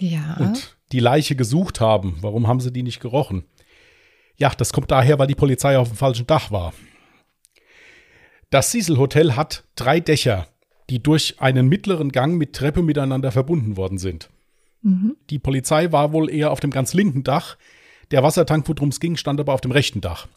[0.00, 0.36] Ja.
[0.38, 2.18] Und die Leiche gesucht haben.
[2.20, 3.44] Warum haben sie die nicht gerochen?
[4.36, 6.74] Ja, das kommt daher, weil die Polizei auf dem falschen Dach war.
[8.54, 10.46] Das Cecil Hotel hat drei Dächer,
[10.88, 14.30] die durch einen mittleren Gang mit Treppe miteinander verbunden worden sind.
[14.82, 15.16] Mhm.
[15.28, 17.56] Die Polizei war wohl eher auf dem ganz linken Dach.
[18.12, 20.28] Der Wassertank, worum es ging, stand aber auf dem rechten Dach.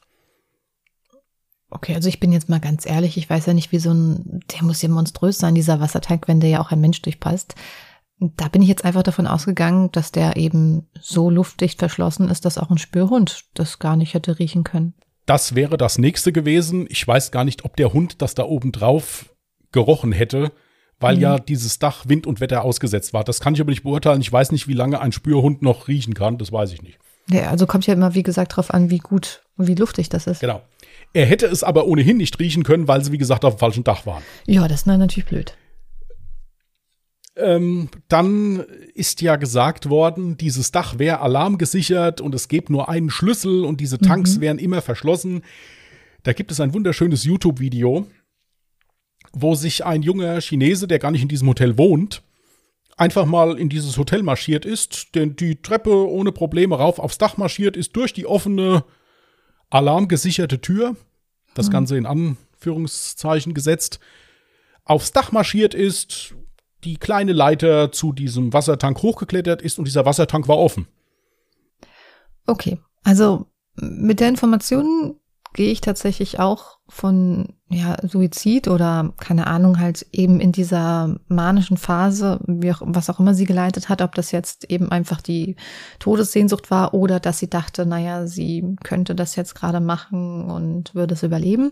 [1.70, 4.40] Okay, also ich bin jetzt mal ganz ehrlich, ich weiß ja nicht, wie so ein,
[4.52, 7.54] der muss ja monströs sein, dieser Wassertank, wenn der ja auch ein Mensch durchpasst.
[8.20, 12.58] Da bin ich jetzt einfach davon ausgegangen, dass der eben so luftdicht verschlossen ist, dass
[12.58, 14.96] auch ein Spürhund das gar nicht hätte riechen können.
[15.28, 16.88] Das wäre das nächste gewesen.
[16.90, 19.36] Ich weiß gar nicht, ob der Hund das da oben drauf
[19.74, 20.54] gerochen hätte,
[21.02, 21.22] weil mhm.
[21.22, 23.26] ja dieses Dach Wind und Wetter ausgesetzt war.
[23.26, 24.22] Das kann ich aber nicht beurteilen.
[24.22, 26.38] Ich weiß nicht, wie lange ein Spürhund noch riechen kann.
[26.38, 26.98] Das weiß ich nicht.
[27.30, 30.28] Ja, also kommt ja immer, wie gesagt, darauf an, wie gut und wie luftig das
[30.28, 30.40] ist.
[30.40, 30.62] Genau.
[31.12, 33.84] Er hätte es aber ohnehin nicht riechen können, weil sie, wie gesagt, auf dem falschen
[33.84, 34.24] Dach waren.
[34.46, 35.58] Ja, das ist natürlich blöd.
[37.38, 38.60] Ähm, dann
[38.94, 43.80] ist ja gesagt worden, dieses Dach wäre alarmgesichert und es gibt nur einen Schlüssel und
[43.80, 44.42] diese Tanks mhm.
[44.42, 45.44] wären immer verschlossen.
[46.24, 48.08] Da gibt es ein wunderschönes YouTube-Video,
[49.34, 52.24] wo sich ein junger Chinese, der gar nicht in diesem Hotel wohnt,
[52.98, 57.38] einfach mal in dieses Hotel marschiert ist, denn die Treppe ohne Probleme rauf aufs Dach
[57.38, 58.84] marschiert ist, durch die offene,
[59.70, 60.96] alarmgesicherte Tür,
[61.54, 61.72] das mhm.
[61.72, 64.00] Ganze in Anführungszeichen gesetzt,
[64.84, 66.34] aufs Dach marschiert ist,
[66.84, 70.88] die kleine Leiter zu diesem Wassertank hochgeklettert ist und dieser Wassertank war offen.
[72.46, 75.20] Okay, also mit der Information
[75.54, 81.78] gehe ich tatsächlich auch von ja, Suizid oder keine Ahnung, halt eben in dieser manischen
[81.78, 85.56] Phase, auch, was auch immer sie geleitet hat, ob das jetzt eben einfach die
[86.00, 91.16] Todessehnsucht war oder dass sie dachte, naja, sie könnte das jetzt gerade machen und würde
[91.16, 91.72] es überleben.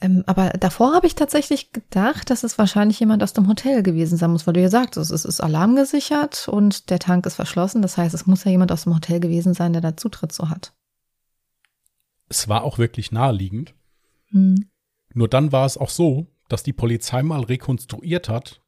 [0.00, 4.16] Ähm, aber davor habe ich tatsächlich gedacht, dass es wahrscheinlich jemand aus dem Hotel gewesen
[4.16, 7.82] sein muss, weil du ja sagtest, es ist alarmgesichert und der Tank ist verschlossen.
[7.82, 10.48] Das heißt, es muss ja jemand aus dem Hotel gewesen sein, der da Zutritt so
[10.48, 10.72] hat.
[12.28, 13.74] Es war auch wirklich naheliegend.
[14.28, 14.70] Hm.
[15.12, 18.62] Nur dann war es auch so, dass die Polizei mal rekonstruiert hat,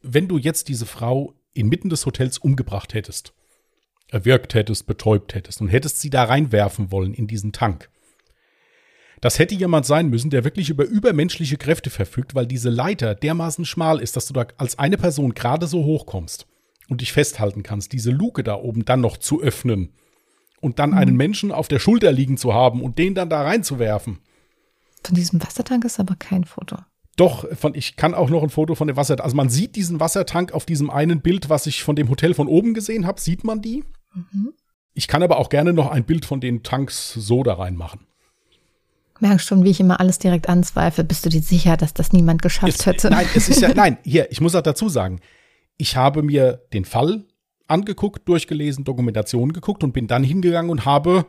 [0.00, 3.34] wenn du jetzt diese Frau inmitten des Hotels umgebracht hättest,
[4.08, 7.90] erwürgt hättest, betäubt hättest und hättest sie da reinwerfen wollen in diesen Tank,
[9.20, 13.64] das hätte jemand sein müssen, der wirklich über übermenschliche Kräfte verfügt, weil diese Leiter dermaßen
[13.64, 16.46] schmal ist, dass du da als eine Person gerade so hochkommst
[16.88, 19.92] und dich festhalten kannst, diese Luke da oben dann noch zu öffnen
[20.60, 20.98] und dann mhm.
[20.98, 24.18] einen Menschen auf der Schulter liegen zu haben und den dann da reinzuwerfen.
[25.04, 26.76] Von diesem Wassertank ist aber kein Foto.
[27.16, 29.24] Doch, von, ich kann auch noch ein Foto von dem Wassertank.
[29.24, 32.46] Also man sieht diesen Wassertank auf diesem einen Bild, was ich von dem Hotel von
[32.46, 33.84] oben gesehen habe, sieht man die.
[34.14, 34.52] Mhm.
[34.94, 38.00] Ich kann aber auch gerne noch ein Bild von den Tanks so da reinmachen.
[39.20, 41.04] Merkst schon, wie ich immer alles direkt anzweifle.
[41.04, 43.10] Bist du dir sicher, dass das niemand geschafft es, hätte?
[43.10, 45.20] Nein, es ist ja, nein, hier, ich muss auch dazu sagen,
[45.76, 47.24] ich habe mir den Fall
[47.66, 51.26] angeguckt, durchgelesen, Dokumentationen geguckt und bin dann hingegangen und habe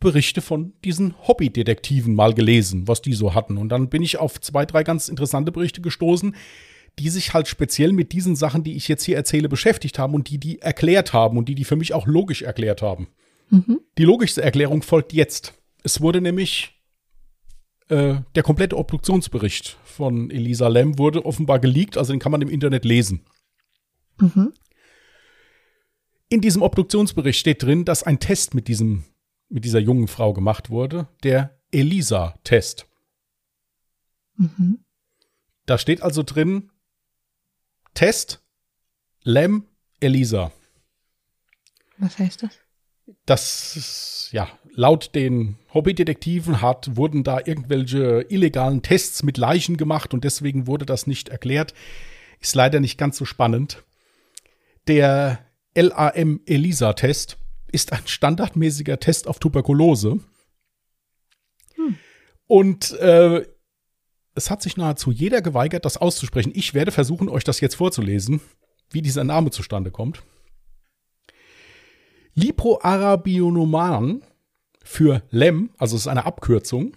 [0.00, 3.58] Berichte von diesen Hobbydetektiven mal gelesen, was die so hatten.
[3.58, 6.34] Und dann bin ich auf zwei, drei ganz interessante Berichte gestoßen,
[6.98, 10.28] die sich halt speziell mit diesen Sachen, die ich jetzt hier erzähle, beschäftigt haben und
[10.30, 13.08] die die erklärt haben und die die für mich auch logisch erklärt haben.
[13.50, 13.80] Mhm.
[13.96, 15.54] Die logischste Erklärung folgt jetzt.
[15.88, 16.78] Es wurde nämlich
[17.88, 22.50] äh, der komplette Obduktionsbericht von Elisa Lam wurde offenbar geleakt, also den kann man im
[22.50, 23.24] Internet lesen.
[24.18, 24.52] Mhm.
[26.28, 29.04] In diesem Obduktionsbericht steht drin, dass ein Test mit diesem
[29.48, 32.86] mit dieser jungen Frau gemacht wurde, der Elisa-Test.
[34.36, 34.84] Mhm.
[35.64, 36.70] Da steht also drin
[37.94, 38.44] Test
[39.22, 39.64] Lem
[40.00, 40.52] Elisa.
[41.96, 42.58] Was heißt das?
[43.26, 50.24] Das ja, laut den Hobbydetektiven hat, wurden da irgendwelche illegalen Tests mit Leichen gemacht und
[50.24, 51.74] deswegen wurde das nicht erklärt.
[52.40, 53.82] Ist leider nicht ganz so spannend.
[54.86, 55.44] Der
[55.74, 57.38] LAM ELISA-Test
[57.70, 60.20] ist ein standardmäßiger Test auf Tuberkulose.
[61.74, 61.96] Hm.
[62.46, 63.46] Und äh,
[64.34, 66.52] es hat sich nahezu jeder geweigert, das auszusprechen.
[66.54, 68.40] Ich werde versuchen, euch das jetzt vorzulesen,
[68.90, 70.22] wie dieser Name zustande kommt.
[72.38, 74.22] Lipoarabionoman
[74.84, 76.96] für LEM, also es ist eine Abkürzung,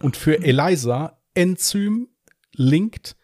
[0.00, 0.42] und für.
[0.42, 2.08] ELISA Enzym
[2.54, 3.16] Linked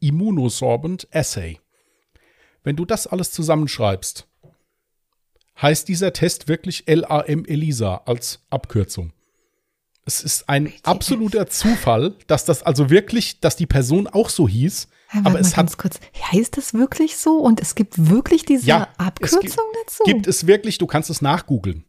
[0.00, 1.60] Immunosorbent Assay.
[2.64, 4.26] Wenn du das alles zusammenschreibst,
[5.62, 9.12] heißt dieser Test wirklich LAM ELISA als Abkürzung.
[10.08, 14.88] Es ist ein absoluter Zufall, dass das also wirklich, dass die Person auch so hieß.
[15.12, 16.00] Ja, aber es hat kurz,
[16.32, 20.02] heißt das wirklich so und es gibt wirklich diese ja, Abkürzung gibt, dazu?
[20.04, 21.84] Gibt es wirklich, du kannst es nachgoogeln.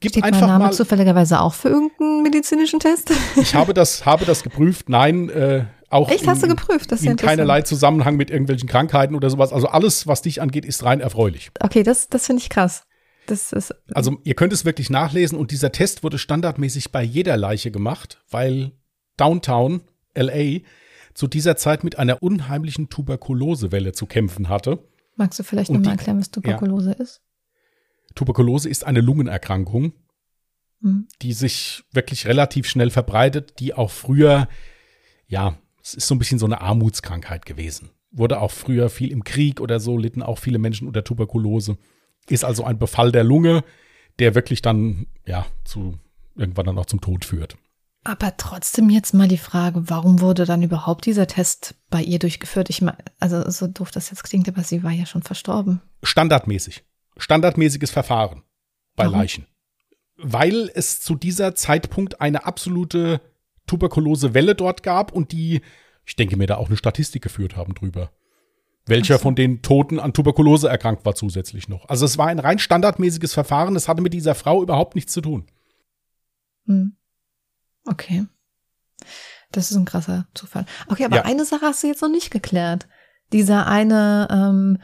[0.00, 3.12] Gibt Steht einfach mein Name mal, zufälligerweise auch für irgendeinen medizinischen Test?
[3.36, 4.88] Ich habe das, habe das geprüft.
[4.88, 6.90] Nein, äh, auch Echt, hast du geprüft?
[6.90, 9.52] Das ist in keinerlei Zusammenhang mit irgendwelchen Krankheiten oder sowas.
[9.52, 11.52] Also alles, was dich angeht, ist rein erfreulich.
[11.60, 12.82] Okay, das, das finde ich krass.
[13.30, 17.36] Das ist also ihr könnt es wirklich nachlesen und dieser Test wurde standardmäßig bei jeder
[17.36, 18.72] Leiche gemacht, weil
[19.16, 19.82] Downtown
[20.14, 20.60] LA
[21.14, 24.82] zu dieser Zeit mit einer unheimlichen Tuberkulosewelle zu kämpfen hatte.
[25.16, 26.96] Magst du vielleicht nochmal erklären, was Tuberkulose ja.
[26.96, 27.20] ist?
[28.14, 29.92] Tuberkulose ist eine Lungenerkrankung,
[30.80, 31.06] mhm.
[31.22, 34.48] die sich wirklich relativ schnell verbreitet, die auch früher,
[35.28, 37.90] ja, es ist so ein bisschen so eine Armutskrankheit gewesen.
[38.10, 41.78] Wurde auch früher viel im Krieg oder so, litten auch viele Menschen unter Tuberkulose.
[42.30, 43.64] Ist also ein Befall der Lunge,
[44.18, 45.98] der wirklich dann, ja, zu,
[46.36, 47.56] irgendwann dann auch zum Tod führt.
[48.02, 52.70] Aber trotzdem jetzt mal die Frage, warum wurde dann überhaupt dieser Test bei ihr durchgeführt?
[52.70, 55.82] Ich meine, also so doof das jetzt klingt, aber sie war ja schon verstorben.
[56.02, 56.82] Standardmäßig.
[57.18, 58.42] Standardmäßiges Verfahren
[58.96, 59.18] bei warum?
[59.18, 59.46] Leichen.
[60.16, 63.20] Weil es zu dieser Zeitpunkt eine absolute
[63.66, 65.60] Tuberkulosewelle dort gab und die,
[66.06, 68.10] ich denke mir, da auch eine Statistik geführt haben drüber.
[68.86, 69.22] Welcher so.
[69.22, 71.88] von den Toten an Tuberkulose erkrankt war zusätzlich noch.
[71.88, 75.20] Also es war ein rein standardmäßiges Verfahren, das hatte mit dieser Frau überhaupt nichts zu
[75.20, 75.46] tun.
[76.66, 76.96] Hm.
[77.86, 78.26] Okay.
[79.52, 80.66] Das ist ein krasser Zufall.
[80.88, 81.24] Okay, aber ja.
[81.24, 82.88] eine Sache hast du jetzt noch nicht geklärt.
[83.32, 84.78] Dieser eine ähm,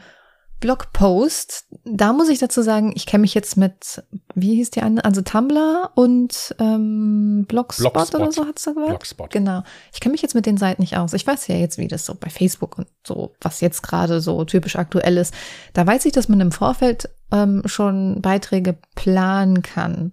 [0.59, 1.67] Blogpost.
[1.85, 5.21] Da muss ich dazu sagen, ich kenne mich jetzt mit, wie hieß die andere, also
[5.21, 8.21] Tumblr und ähm, Blogspot, Blogspot.
[8.21, 8.89] oder so hat's da gesagt.
[8.89, 9.29] Blogspot.
[9.31, 9.63] Genau.
[9.93, 11.13] Ich kenne mich jetzt mit den Seiten nicht aus.
[11.13, 14.43] Ich weiß ja jetzt, wie das so bei Facebook und so, was jetzt gerade so
[14.45, 15.33] typisch aktuell ist.
[15.73, 20.11] Da weiß ich, dass man im Vorfeld ähm, schon Beiträge planen kann.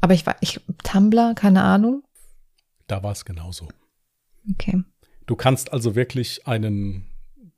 [0.00, 2.02] Aber ich war, ich, Tumblr, keine Ahnung.
[2.88, 3.68] Da war es genauso.
[4.52, 4.82] Okay.
[5.26, 7.06] Du kannst also wirklich einen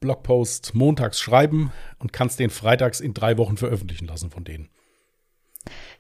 [0.00, 4.68] Blogpost montags schreiben und kannst den freitags in drei Wochen veröffentlichen lassen von denen.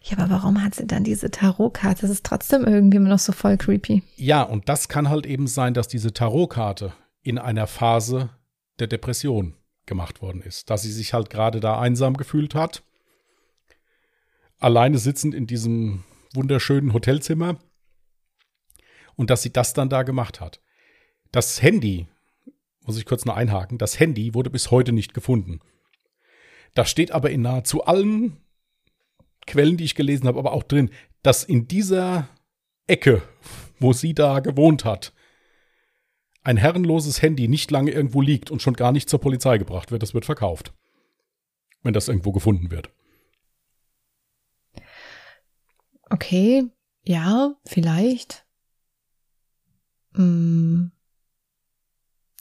[0.02, 2.02] Ja, aber warum hat sie dann diese Tarotkarte?
[2.02, 4.02] Das ist trotzdem irgendwie immer noch so voll creepy.
[4.16, 8.30] Ja, und das kann halt eben sein, dass diese Tarotkarte in einer Phase
[8.78, 9.54] der Depression
[9.86, 10.70] gemacht worden ist.
[10.70, 12.82] Dass sie sich halt gerade da einsam gefühlt hat.
[14.58, 16.04] Alleine sitzend in diesem
[16.34, 17.56] wunderschönen Hotelzimmer.
[19.16, 20.60] Und dass sie das dann da gemacht hat.
[21.32, 22.06] Das Handy,
[22.86, 25.60] muss ich kurz noch einhaken, das Handy wurde bis heute nicht gefunden.
[26.74, 28.36] Das steht aber in nahezu allen
[29.46, 30.90] Quellen, die ich gelesen habe, aber auch drin,
[31.22, 32.28] dass in dieser
[32.86, 33.22] Ecke,
[33.78, 35.12] wo sie da gewohnt hat,
[36.42, 40.02] ein herrenloses Handy nicht lange irgendwo liegt und schon gar nicht zur Polizei gebracht wird.
[40.02, 40.72] Das wird verkauft.
[41.82, 42.90] Wenn das irgendwo gefunden wird.
[46.08, 46.64] Okay,
[47.02, 48.46] ja, vielleicht.
[50.14, 50.92] Hm.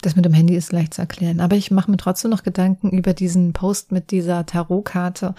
[0.01, 1.39] Das mit dem Handy ist leicht zu erklären.
[1.39, 5.35] Aber ich mache mir trotzdem noch Gedanken über diesen Post mit dieser Tarotkarte.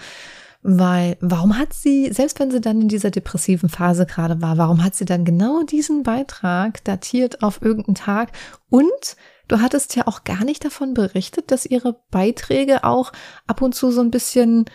[0.63, 4.83] Weil, warum hat sie, selbst wenn sie dann in dieser depressiven Phase gerade war, warum
[4.83, 8.31] hat sie dann genau diesen Beitrag datiert auf irgendeinen Tag?
[8.69, 9.15] Und
[9.47, 13.13] du hattest ja auch gar nicht davon berichtet, dass ihre Beiträge auch
[13.45, 14.65] ab und zu so ein bisschen,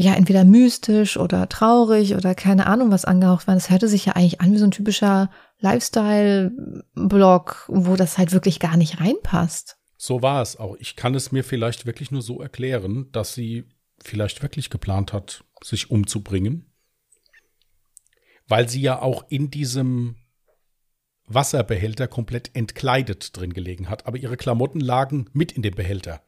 [0.00, 3.56] ja, entweder mystisch oder traurig oder keine Ahnung was angehaucht waren.
[3.56, 8.60] Das hörte sich ja eigentlich an wie so ein typischer Lifestyle-Blog, wo das halt wirklich
[8.60, 9.76] gar nicht reinpasst.
[9.98, 10.74] So war es auch.
[10.78, 13.68] Ich kann es mir vielleicht wirklich nur so erklären, dass sie
[14.02, 16.72] vielleicht wirklich geplant hat, sich umzubringen,
[18.48, 20.16] weil sie ja auch in diesem
[21.26, 26.22] Wasserbehälter komplett entkleidet drin gelegen hat, aber ihre Klamotten lagen mit in dem Behälter.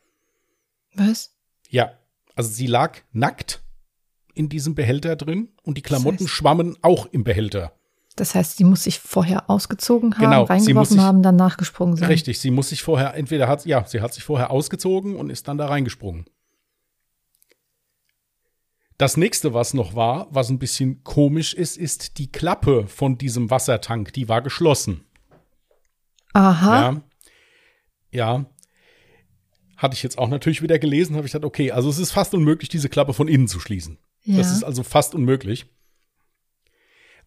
[0.94, 1.34] Was?
[1.70, 1.92] Ja,
[2.34, 3.62] also sie lag nackt
[4.34, 7.72] in diesem Behälter drin und die Klamotten Das heißt- schwammen auch im Behälter.
[8.16, 12.08] Das heißt, sie muss sich vorher ausgezogen haben, Genau, reingeworfen sich- haben, dann nachgesprungen sein.
[12.08, 15.48] Richtig, sie muss sich vorher, entweder hat, ja, sie hat sich vorher ausgezogen und ist
[15.48, 16.26] dann da reingesprungen.
[18.98, 23.50] Das nächste, was noch war, was ein bisschen komisch ist, ist die Klappe von diesem
[23.50, 24.12] Wassertank.
[24.12, 25.04] Die war geschlossen.
[26.34, 26.80] Aha.
[26.80, 27.02] Ja.
[28.10, 28.44] Ja.
[29.82, 32.34] Hatte ich jetzt auch natürlich wieder gelesen, habe ich gedacht, okay, also es ist fast
[32.34, 33.98] unmöglich, diese Klappe von innen zu schließen.
[34.22, 34.36] Ja.
[34.36, 35.66] Das ist also fast unmöglich.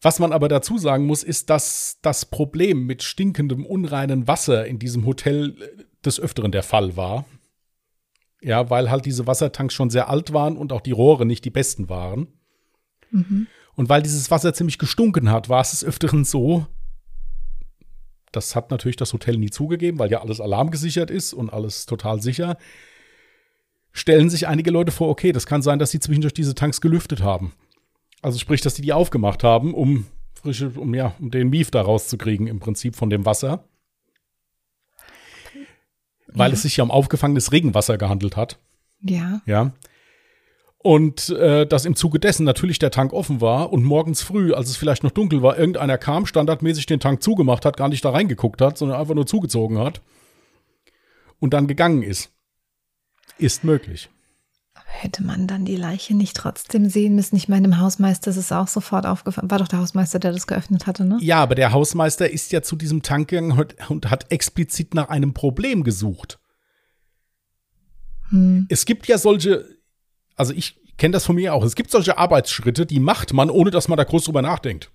[0.02, 4.80] Was man aber dazu sagen muss, ist, dass das Problem mit stinkendem, unreinen Wasser in
[4.80, 7.26] diesem Hotel äh, des Öfteren der Fall war.
[8.42, 11.50] Ja, weil halt diese Wassertanks schon sehr alt waren und auch die Rohre nicht die
[11.50, 12.28] besten waren.
[13.12, 13.48] Mhm.
[13.74, 16.68] Und weil dieses Wasser ziemlich gestunken hat, war es des Öfteren so,
[18.36, 22.22] das hat natürlich das Hotel nie zugegeben, weil ja alles alarmgesichert ist und alles total
[22.22, 22.58] sicher.
[23.92, 27.24] Stellen sich einige Leute vor, okay, das kann sein, dass sie zwischendurch diese Tanks gelüftet
[27.24, 27.54] haben.
[28.22, 31.82] Also sprich, dass die die aufgemacht haben, um frische, um ja, um den Mief da
[31.82, 33.64] rauszukriegen im Prinzip von dem Wasser.
[36.28, 36.54] Weil Ja.
[36.56, 38.60] es sich ja um aufgefangenes Regenwasser gehandelt hat.
[39.02, 39.42] Ja.
[39.46, 39.72] Ja.
[40.86, 44.70] Und äh, dass im Zuge dessen natürlich der Tank offen war und morgens früh, als
[44.70, 48.12] es vielleicht noch dunkel war, irgendeiner kam, standardmäßig den Tank zugemacht hat, gar nicht da
[48.12, 50.04] reingeguckt hat, sondern einfach nur zugezogen hat
[51.40, 52.32] und dann gegangen ist.
[53.40, 54.12] Ist möglich.
[54.76, 57.36] Aber hätte man dann die Leiche nicht trotzdem sehen müssen?
[57.36, 59.50] Ich meine, dem Hausmeister ist es auch sofort aufgefallen.
[59.50, 61.18] War doch der Hausmeister, der das geöffnet hatte, ne?
[61.20, 65.10] Ja, aber der Hausmeister ist ja zu diesem Tank gegangen und- und hat explizit nach
[65.10, 66.38] einem Problem gesucht.
[68.30, 68.68] Hm.
[68.70, 69.75] Es gibt ja solche,
[70.36, 73.72] also ich kenne das von mir auch, es gibt solche Arbeitsschritte, die macht man, ohne
[73.72, 74.92] dass man da groß drüber nachdenkt.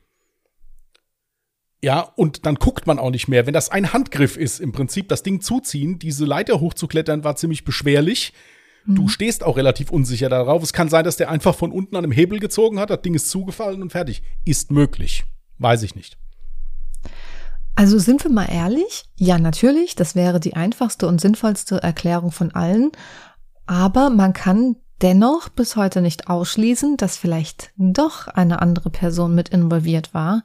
[1.83, 3.47] Ja, und dann guckt man auch nicht mehr.
[3.47, 7.65] Wenn das ein Handgriff ist, im Prinzip das Ding zuziehen, diese Leiter hochzuklettern, war ziemlich
[7.65, 8.35] beschwerlich.
[8.87, 10.63] Du stehst auch relativ unsicher darauf.
[10.63, 13.15] Es kann sein, dass der einfach von unten an einem Hebel gezogen hat, das Ding
[13.15, 14.23] ist zugefallen und fertig.
[14.45, 15.25] Ist möglich.
[15.59, 16.17] Weiß ich nicht.
[17.77, 19.05] Also sind wir mal ehrlich?
[19.17, 22.91] Ja, natürlich, das wäre die einfachste und sinnvollste Erklärung von allen.
[23.67, 29.49] Aber man kann dennoch bis heute nicht ausschließen, dass vielleicht doch eine andere Person mit
[29.49, 30.43] involviert war,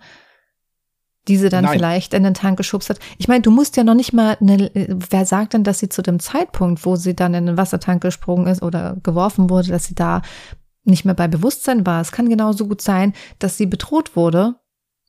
[1.27, 1.73] diese dann Nein.
[1.73, 2.99] vielleicht in den Tank geschubst hat.
[3.17, 6.01] Ich meine, du musst ja noch nicht mal, eine, wer sagt denn, dass sie zu
[6.01, 9.95] dem Zeitpunkt, wo sie dann in den Wassertank gesprungen ist oder geworfen wurde, dass sie
[9.95, 10.21] da
[10.83, 12.01] nicht mehr bei Bewusstsein war.
[12.01, 14.55] Es kann genauso gut sein, dass sie bedroht wurde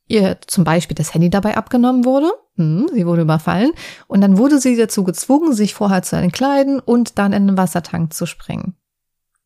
[0.08, 2.30] ihr zum Beispiel das Handy dabei abgenommen wurde.
[2.56, 3.72] Hm, sie wurde überfallen.
[4.06, 8.14] Und dann wurde sie dazu gezwungen, sich vorher zu entkleiden und dann in den Wassertank
[8.14, 8.76] zu springen.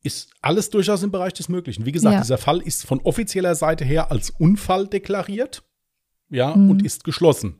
[0.03, 1.85] Ist alles durchaus im Bereich des Möglichen.
[1.85, 2.21] Wie gesagt, Ja.
[2.21, 5.63] dieser Fall ist von offizieller Seite her als Unfall deklariert.
[6.29, 6.69] Ja, Mhm.
[6.71, 7.59] und ist geschlossen.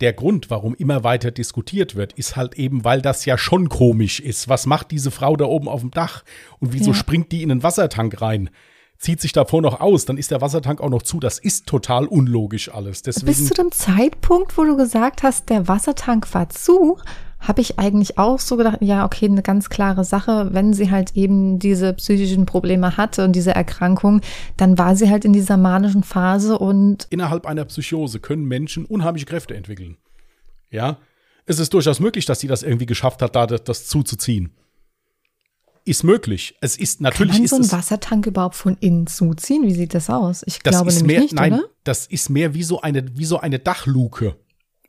[0.00, 4.18] Der Grund, warum immer weiter diskutiert wird, ist halt eben, weil das ja schon komisch
[4.20, 4.48] ist.
[4.48, 6.24] Was macht diese Frau da oben auf dem Dach?
[6.58, 6.94] Und wieso Ja.
[6.96, 8.50] springt die in den Wassertank rein?
[8.98, 11.20] Zieht sich davor noch aus, dann ist der Wassertank auch noch zu.
[11.20, 13.02] Das ist total unlogisch alles.
[13.02, 16.98] Bis Deswegen, zu dem Zeitpunkt, wo du gesagt hast, der Wassertank war zu,
[17.46, 21.16] habe ich eigentlich auch so gedacht, ja, okay, eine ganz klare Sache, wenn sie halt
[21.16, 24.20] eben diese psychischen Probleme hatte und diese Erkrankung,
[24.56, 29.26] dann war sie halt in dieser manischen Phase und innerhalb einer Psychose können Menschen unheimliche
[29.26, 29.96] Kräfte entwickeln.
[30.70, 30.98] Ja,
[31.46, 34.52] es ist durchaus möglich, dass sie das irgendwie geschafft hat, da das, das zuzuziehen.
[35.86, 36.56] Ist möglich.
[36.62, 39.64] Es ist kann natürlich man ist so einen Wassertank überhaupt von innen zuziehen?
[39.64, 40.42] Wie sieht das aus?
[40.46, 41.64] Ich das glaube ist nämlich mehr, nicht, nein, oder?
[41.84, 44.36] das ist mehr wie so eine wie so eine Dachluke.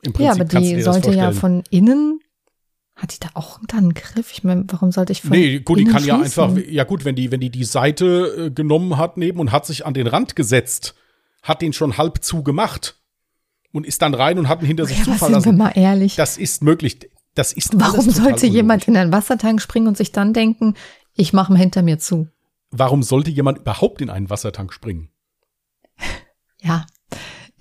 [0.04, 2.22] Im Prinzip Ja, aber die sollte ja von innen.
[2.96, 4.32] Hat die da auch dann einen Griff?
[4.32, 6.44] Ich meine, warum sollte ich von Nee, gut, die kann ja schließen?
[6.44, 9.66] einfach, ja gut, wenn die, wenn die die Seite äh, genommen hat neben und hat
[9.66, 10.96] sich an den Rand gesetzt,
[11.44, 12.98] hat den schon halb zugemacht
[13.74, 16.16] und ist dann rein und hat ihn hinter sich Ja, zufallen sind wir mal ehrlich?
[16.16, 17.10] Das ist möglich.
[17.34, 20.76] Das ist Warum sollte jemand in einen Wassertank springen und sich dann denken,
[21.14, 22.30] ich mache mal hinter mir zu?
[22.72, 25.10] Warum sollte jemand überhaupt in einen Wassertank springen?
[26.62, 26.86] Ja,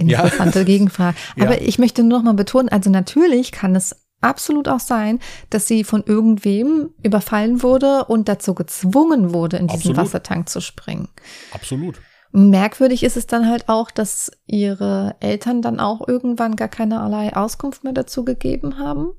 [0.00, 0.22] Ja.
[0.22, 1.16] interessante Gegenfrage.
[1.36, 1.44] Ja.
[1.46, 5.20] Aber ich möchte nur noch mal betonen, also natürlich kann es absolut auch sein,
[5.50, 9.96] dass sie von irgendwem überfallen wurde und dazu gezwungen wurde, in diesen Absolut.
[9.98, 11.08] Wassertank zu springen.
[11.52, 12.00] Absolut.
[12.32, 17.84] Merkwürdig ist es dann halt auch, dass ihre Eltern dann auch irgendwann gar keinerlei Auskunft
[17.84, 19.12] mehr dazu gegeben haben.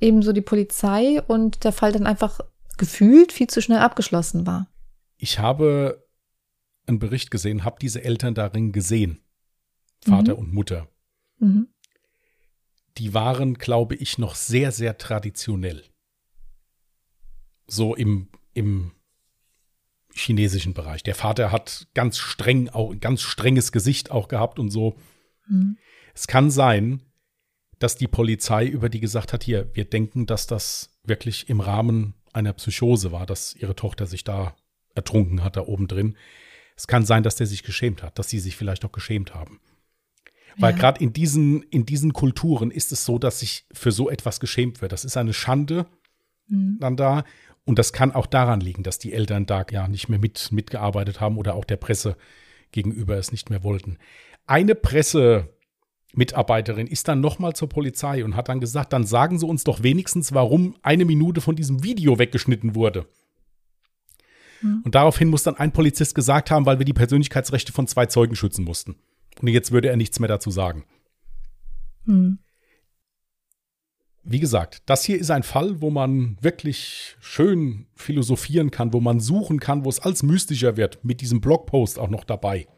[0.00, 2.40] Ebenso die Polizei und der Fall dann einfach
[2.78, 4.68] gefühlt viel zu schnell abgeschlossen war.
[5.16, 6.04] Ich habe
[6.86, 9.20] einen Bericht gesehen, habe diese Eltern darin gesehen.
[10.04, 10.38] Vater Mhm.
[10.40, 10.88] und Mutter.
[11.38, 11.68] Mhm.
[12.98, 15.84] Die waren, glaube ich, noch sehr, sehr traditionell.
[17.66, 18.92] So im, im
[20.14, 21.02] chinesischen Bereich.
[21.02, 24.98] Der Vater hat ganz streng, auch ganz strenges Gesicht auch gehabt und so.
[25.48, 25.78] Mhm.
[26.14, 27.02] Es kann sein,
[27.78, 32.14] dass die Polizei über die gesagt hat, hier, wir denken, dass das wirklich im Rahmen
[32.32, 34.54] einer Psychose war, dass ihre Tochter sich da
[34.94, 36.16] ertrunken hat, da oben drin.
[36.76, 39.60] Es kann sein, dass der sich geschämt hat, dass sie sich vielleicht auch geschämt haben.
[40.58, 40.78] Weil Ja.
[40.78, 44.82] gerade in diesen, in diesen Kulturen ist es so, dass sich für so etwas geschämt
[44.82, 44.92] wird.
[44.92, 45.86] Das ist eine Schande
[46.48, 46.78] Mhm.
[46.80, 47.24] dann da.
[47.64, 51.20] Und das kann auch daran liegen, dass die Eltern da ja nicht mehr mit, mitgearbeitet
[51.20, 52.16] haben oder auch der Presse
[52.72, 53.98] gegenüber es nicht mehr wollten.
[54.46, 59.64] Eine Pressemitarbeiterin ist dann nochmal zur Polizei und hat dann gesagt, dann sagen Sie uns
[59.64, 63.06] doch wenigstens, warum eine Minute von diesem Video weggeschnitten wurde.
[64.60, 64.82] Hm.
[64.84, 68.36] Und daraufhin muss dann ein Polizist gesagt haben, weil wir die Persönlichkeitsrechte von zwei Zeugen
[68.36, 68.96] schützen mussten.
[69.40, 70.84] Und jetzt würde er nichts mehr dazu sagen.
[72.04, 72.38] Mhm.
[74.24, 79.18] Wie gesagt, das hier ist ein Fall, wo man wirklich schön philosophieren kann, wo man
[79.18, 82.68] suchen kann, wo es als mystischer wird, mit diesem Blogpost auch noch dabei.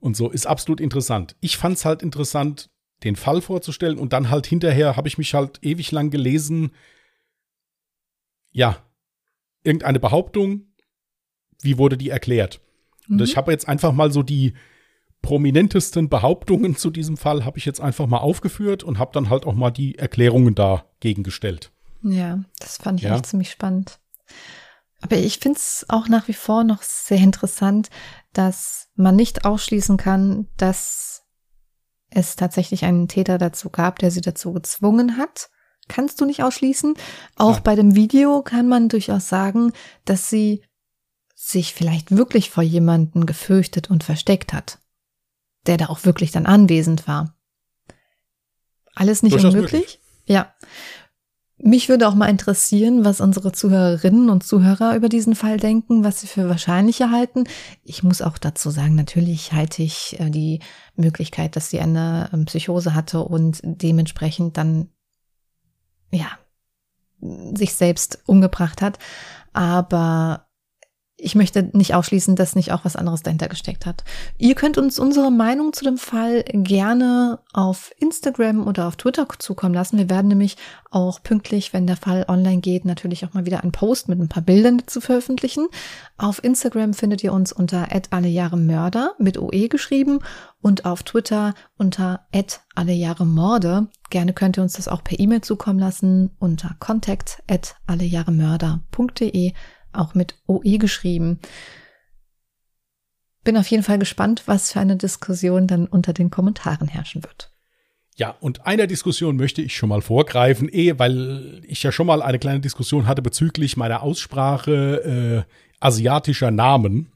[0.00, 1.36] Und so ist absolut interessant.
[1.40, 2.70] Ich fand es halt interessant,
[3.04, 6.70] den Fall vorzustellen und dann halt hinterher habe ich mich halt ewig lang gelesen.
[8.52, 8.82] Ja,
[9.62, 10.72] irgendeine Behauptung,
[11.60, 12.62] wie wurde die erklärt?
[13.08, 13.24] Und Mhm.
[13.24, 14.54] ich habe jetzt einfach mal so die
[15.26, 19.44] prominentesten Behauptungen zu diesem Fall habe ich jetzt einfach mal aufgeführt und habe dann halt
[19.44, 21.72] auch mal die Erklärungen dagegen gestellt.
[22.02, 23.16] Ja, das fand ich Ja.
[23.16, 23.98] echt ziemlich spannend.
[25.02, 27.90] Aber ich finde es auch nach wie vor noch sehr interessant,
[28.34, 31.24] dass man nicht ausschließen kann, dass
[32.10, 35.50] es tatsächlich einen Täter dazu gab, der sie dazu gezwungen hat.
[35.88, 36.94] Kannst du nicht ausschließen.
[37.34, 37.62] Auch Nein.
[37.64, 39.72] bei dem Video kann man durchaus sagen,
[40.04, 40.62] dass sie
[41.34, 44.78] sich vielleicht wirklich vor jemanden gefürchtet und versteckt hat,
[45.66, 47.34] der da auch wirklich dann anwesend war.
[48.94, 49.72] Alles nicht Durchaus unmöglich?
[49.72, 50.00] möglich.
[50.26, 50.52] Ja.
[51.58, 56.20] Mich würde auch mal interessieren, was unsere Zuhörerinnen und Zuhörer über diesen Fall denken, was
[56.20, 57.44] sie für wahrscheinlicher halten.
[57.82, 60.60] Ich muss auch dazu sagen, natürlich halte ich äh, die
[60.96, 64.90] Möglichkeit, dass sie eine ähm, Psychose hatte und dementsprechend dann,
[66.10, 66.28] ja,
[67.54, 68.98] sich selbst umgebracht hat.
[69.54, 70.45] Aber
[71.18, 74.04] ich möchte nicht ausschließen, dass nicht auch was anderes dahinter gesteckt hat.
[74.36, 79.72] Ihr könnt uns unsere Meinung zu dem Fall gerne auf Instagram oder auf Twitter zukommen
[79.72, 79.96] lassen.
[79.96, 80.56] Wir werden nämlich
[80.90, 84.28] auch pünktlich, wenn der Fall online geht, natürlich auch mal wieder einen Post mit ein
[84.28, 85.68] paar Bildern zu veröffentlichen.
[86.18, 90.18] Auf Instagram findet ihr uns unter @allejahremörder mit OE geschrieben
[90.60, 92.26] und auf Twitter unter
[92.74, 93.88] @allejahremorde.
[94.10, 97.42] Gerne könnt ihr uns das auch per E-Mail zukommen lassen unter contact
[97.86, 99.52] allejahremörder.de
[99.96, 101.40] auch mit OE geschrieben.
[103.44, 107.50] bin auf jeden Fall gespannt, was für eine Diskussion dann unter den Kommentaren herrschen wird.
[108.16, 112.22] Ja, und einer Diskussion möchte ich schon mal vorgreifen, eh, weil ich ja schon mal
[112.22, 117.12] eine kleine Diskussion hatte bezüglich meiner Aussprache äh, asiatischer Namen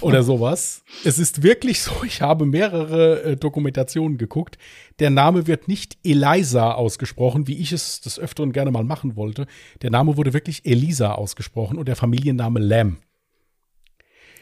[0.00, 0.82] oder sowas.
[1.04, 4.58] Es ist wirklich so, ich habe mehrere äh, Dokumentationen geguckt.
[4.98, 9.46] Der Name wird nicht Eliza ausgesprochen, wie ich es des Öfteren gerne mal machen wollte.
[9.82, 12.98] Der Name wurde wirklich Elisa ausgesprochen und der Familienname Lamb.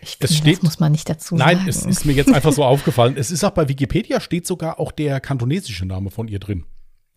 [0.03, 1.59] Ich finde, steht, das muss man nicht dazu nein, sagen.
[1.61, 3.15] Nein, es ist mir jetzt einfach so aufgefallen.
[3.17, 6.65] Es ist auch bei Wikipedia steht sogar auch der kantonesische Name von ihr drin.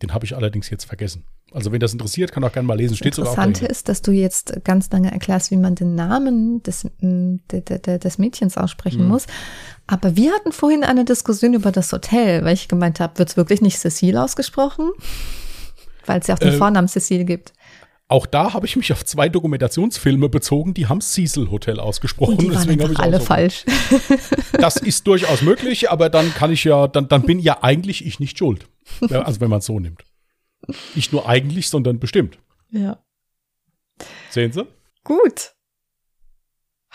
[0.02, 1.24] Den habe ich allerdings jetzt vergessen.
[1.52, 2.96] Also wenn das interessiert, kann auch gerne mal lesen.
[2.96, 6.62] Steht sogar auch Interessante ist, dass du jetzt ganz lange erklärst, wie man den Namen
[6.62, 9.08] des, des Mädchens aussprechen hm.
[9.08, 9.28] muss.
[9.88, 13.38] Aber wir hatten vorhin eine Diskussion über das Hotel, weil ich gemeint habe, wird es
[13.38, 14.92] wirklich nicht Cecile ausgesprochen?
[16.06, 17.54] Weil es ja auch den äh, Vornamen Cecile gibt.
[18.10, 22.36] Auch da habe ich mich auf zwei Dokumentationsfilme bezogen, die haben Cecil Hotel ausgesprochen.
[22.36, 23.66] Und die waren Deswegen ich alle so falsch.
[24.54, 28.20] Das ist durchaus möglich, aber dann kann ich ja, dann, dann bin ja eigentlich ich
[28.20, 28.68] nicht schuld.
[29.10, 30.04] Also wenn man es so nimmt.
[30.96, 32.40] Nicht nur eigentlich, sondern bestimmt.
[32.72, 33.04] Ja.
[34.30, 34.66] Sehen Sie?
[35.04, 35.54] Gut.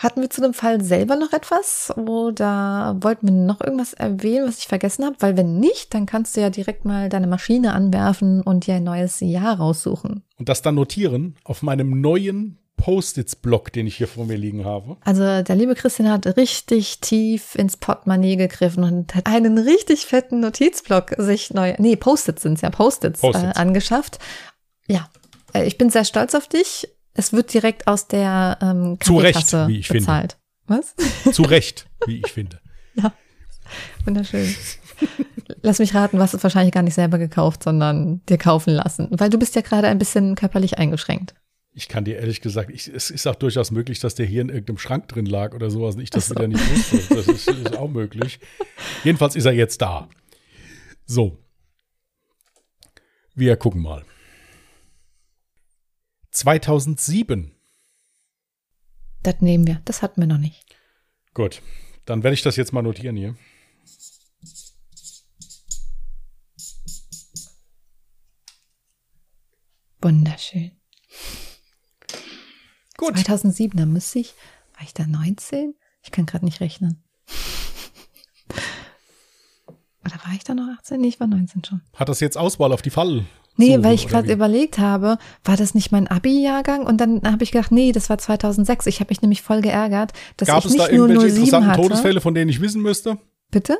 [0.03, 4.57] Hatten wir zu dem Fall selber noch etwas oder wollten wir noch irgendwas erwähnen, was
[4.57, 5.15] ich vergessen habe?
[5.19, 8.83] Weil wenn nicht, dann kannst du ja direkt mal deine Maschine anwerfen und dir ein
[8.83, 10.23] neues Jahr raussuchen.
[10.37, 14.97] Und das dann notieren auf meinem neuen Post-its-Block, den ich hier vor mir liegen habe.
[15.05, 20.41] Also der liebe Christian hat richtig tief ins Portemonnaie gegriffen und hat einen richtig fetten
[20.41, 24.19] Notizblock sich neu, nee, Post-its sind ja, Post-its Post äh, angeschafft.
[24.85, 25.07] Ja,
[25.53, 29.53] äh, ich bin sehr stolz auf dich es wird direkt aus der ähm, Zu Recht,
[29.67, 30.37] wie ich bezahlt.
[30.67, 30.83] finde.
[30.83, 30.95] Was?
[31.33, 32.59] Zu Recht, wie ich finde.
[32.95, 33.11] Ja,
[34.05, 34.55] wunderschön.
[35.63, 39.31] Lass mich raten, was ist wahrscheinlich gar nicht selber gekauft, sondern dir kaufen lassen, weil
[39.31, 41.33] du bist ja gerade ein bisschen körperlich eingeschränkt.
[41.71, 44.49] Ich kann dir ehrlich gesagt, ich, es ist auch durchaus möglich, dass der hier in
[44.49, 46.35] irgendeinem Schrank drin lag oder sowas und ich das so.
[46.35, 47.15] wieder nicht wusste.
[47.15, 48.39] Das ist, ist auch möglich.
[49.03, 50.07] Jedenfalls ist er jetzt da.
[51.07, 51.39] So.
[53.33, 54.05] Wir gucken mal.
[56.33, 57.51] 2007.
[59.21, 59.81] Das nehmen wir.
[59.85, 60.65] Das hatten wir noch nicht.
[61.33, 61.61] Gut.
[62.05, 63.35] Dann werde ich das jetzt mal notieren hier.
[70.01, 70.71] Wunderschön.
[72.97, 73.17] Gut.
[73.17, 74.33] 2007, da müsste ich,
[74.73, 75.75] war ich da 19?
[76.01, 77.01] Ich kann gerade nicht rechnen.
[80.03, 80.99] Oder war ich da noch 18?
[80.99, 81.81] Nee, ich war 19 schon.
[81.93, 83.25] Hat das jetzt Auswahl auf die Fall?
[83.55, 86.85] Nee, so, weil ich gerade überlegt habe, war das nicht mein Abi-Jahrgang?
[86.85, 88.87] Und dann habe ich gedacht, nee, das war 2006.
[88.87, 91.19] Ich habe mich nämlich voll geärgert, dass Gab ich nicht nur 07 hatte.
[91.19, 93.17] Gab es da irgendwelche interessanten Todesfälle, von denen ich wissen müsste?
[93.51, 93.77] Bitte?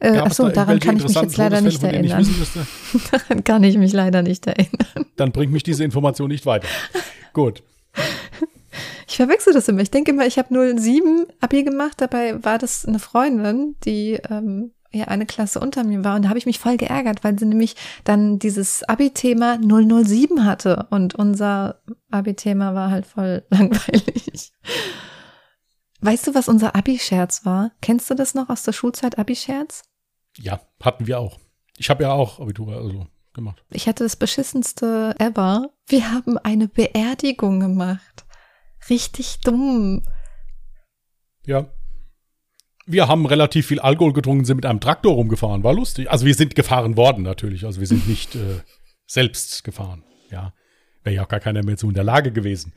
[0.00, 2.26] Äh, achso, daran kann ich mich jetzt leider nicht erinnern.
[3.10, 5.06] daran kann ich mich leider nicht erinnern.
[5.16, 6.68] Dann bringt mich diese Information nicht weiter.
[7.32, 7.62] Gut.
[9.08, 9.80] Ich verwechsel das immer.
[9.80, 14.72] Ich denke immer, ich habe 07 Abi gemacht, dabei war das eine Freundin, die ähm,
[14.92, 17.46] ja eine Klasse unter mir war und da habe ich mich voll geärgert, weil sie
[17.46, 24.52] nämlich dann dieses Abi-Thema 007 hatte und unser Abi-Thema war halt voll langweilig.
[26.00, 27.72] Weißt du, was unser Abi-Scherz war?
[27.82, 29.82] Kennst du das noch aus der Schulzeit Abi-Scherz?
[30.38, 31.38] Ja, hatten wir auch.
[31.76, 33.64] Ich habe ja auch Abitur also gemacht.
[33.70, 35.70] Ich hatte das beschissenste ever.
[35.86, 38.24] Wir haben eine Beerdigung gemacht.
[38.88, 40.02] Richtig dumm.
[41.44, 41.66] Ja,
[42.88, 45.62] wir haben relativ viel Alkohol getrunken, sind mit einem Traktor rumgefahren.
[45.62, 46.10] War lustig.
[46.10, 47.66] Also wir sind gefahren worden natürlich.
[47.66, 48.62] Also wir sind nicht äh,
[49.06, 50.02] selbst gefahren.
[50.30, 50.54] Ja,
[51.04, 52.72] wäre ja auch gar keiner mehr zu in der Lage gewesen.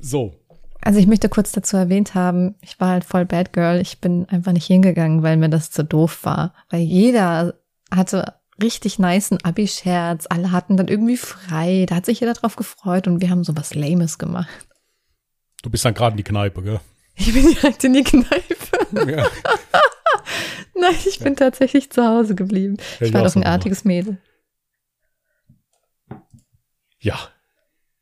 [0.00, 0.34] So.
[0.80, 3.80] Also ich möchte kurz dazu erwähnt haben, ich war halt voll Bad Girl.
[3.80, 6.54] Ich bin einfach nicht hingegangen, weil mir das zu doof war.
[6.70, 7.54] Weil jeder
[7.90, 10.26] hatte richtig niceen Abi-Scherz.
[10.30, 11.84] Alle hatten dann irgendwie frei.
[11.86, 14.48] Da hat sich jeder drauf gefreut und wir haben so was Lames gemacht.
[15.62, 16.80] Du bist dann gerade in die Kneipe, gell?
[17.18, 18.56] Ich bin direkt in die Kneipe.
[19.10, 19.26] Ja.
[20.74, 21.34] Nein, ich bin ja.
[21.34, 22.76] tatsächlich zu Hause geblieben.
[23.00, 24.18] ich war doch ein artiges Mädel.
[27.00, 27.18] Ja.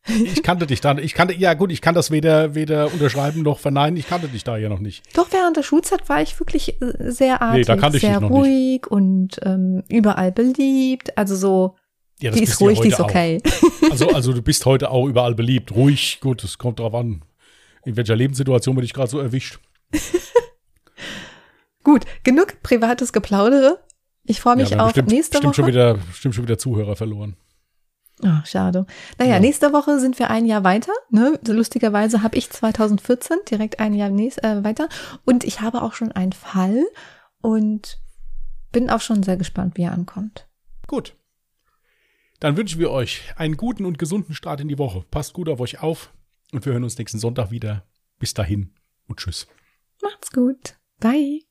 [0.09, 0.97] Ich kannte dich da.
[0.99, 3.97] Ich kannte, ja gut, ich kann das weder, weder unterschreiben noch verneinen.
[3.97, 5.05] Ich kannte dich da ja noch nicht.
[5.17, 8.21] Doch, während der Schulzeit war ich wirklich äh, sehr artig, nee, da kannte ich sehr
[8.21, 8.87] dich noch ruhig nicht.
[8.87, 11.19] und ähm, überall beliebt.
[11.19, 11.75] Also so,
[12.21, 13.43] ja, die ist ruhig, die ist okay.
[13.91, 15.73] Also, also du bist heute auch überall beliebt.
[15.73, 17.23] Ruhig, gut, es kommt drauf an.
[17.87, 19.61] In welcher Lebenssituation bin ich gerade so erwischt?
[21.85, 23.79] Gut, genug privates Geplaudere.
[24.25, 25.55] Ich freue mich ja, auf bestimmt, nächste bestimmt Woche.
[25.55, 27.37] Schon wieder, bestimmt schon wieder Zuhörer verloren.
[28.25, 28.87] Ach, schade.
[29.19, 29.41] Naja, ja.
[29.41, 30.91] nächste Woche sind wir ein Jahr weiter.
[31.11, 31.39] Ne?
[31.47, 34.89] Lustigerweise habe ich 2014 direkt ein Jahr nächst, äh, weiter.
[35.25, 36.83] Und ich habe auch schon einen Fall
[37.41, 38.01] und
[38.73, 40.49] bin auch schon sehr gespannt, wie er ankommt.
[40.89, 41.15] Gut.
[42.41, 45.05] Dann wünschen wir euch einen guten und gesunden Start in die Woche.
[45.09, 46.13] Passt gut auf euch auf.
[46.57, 47.85] Und wir hören uns nächsten Sonntag wieder.
[48.19, 48.73] Bis dahin
[49.09, 49.47] und tschüss.
[50.01, 50.79] Macht's gut.
[51.01, 51.46] Bye.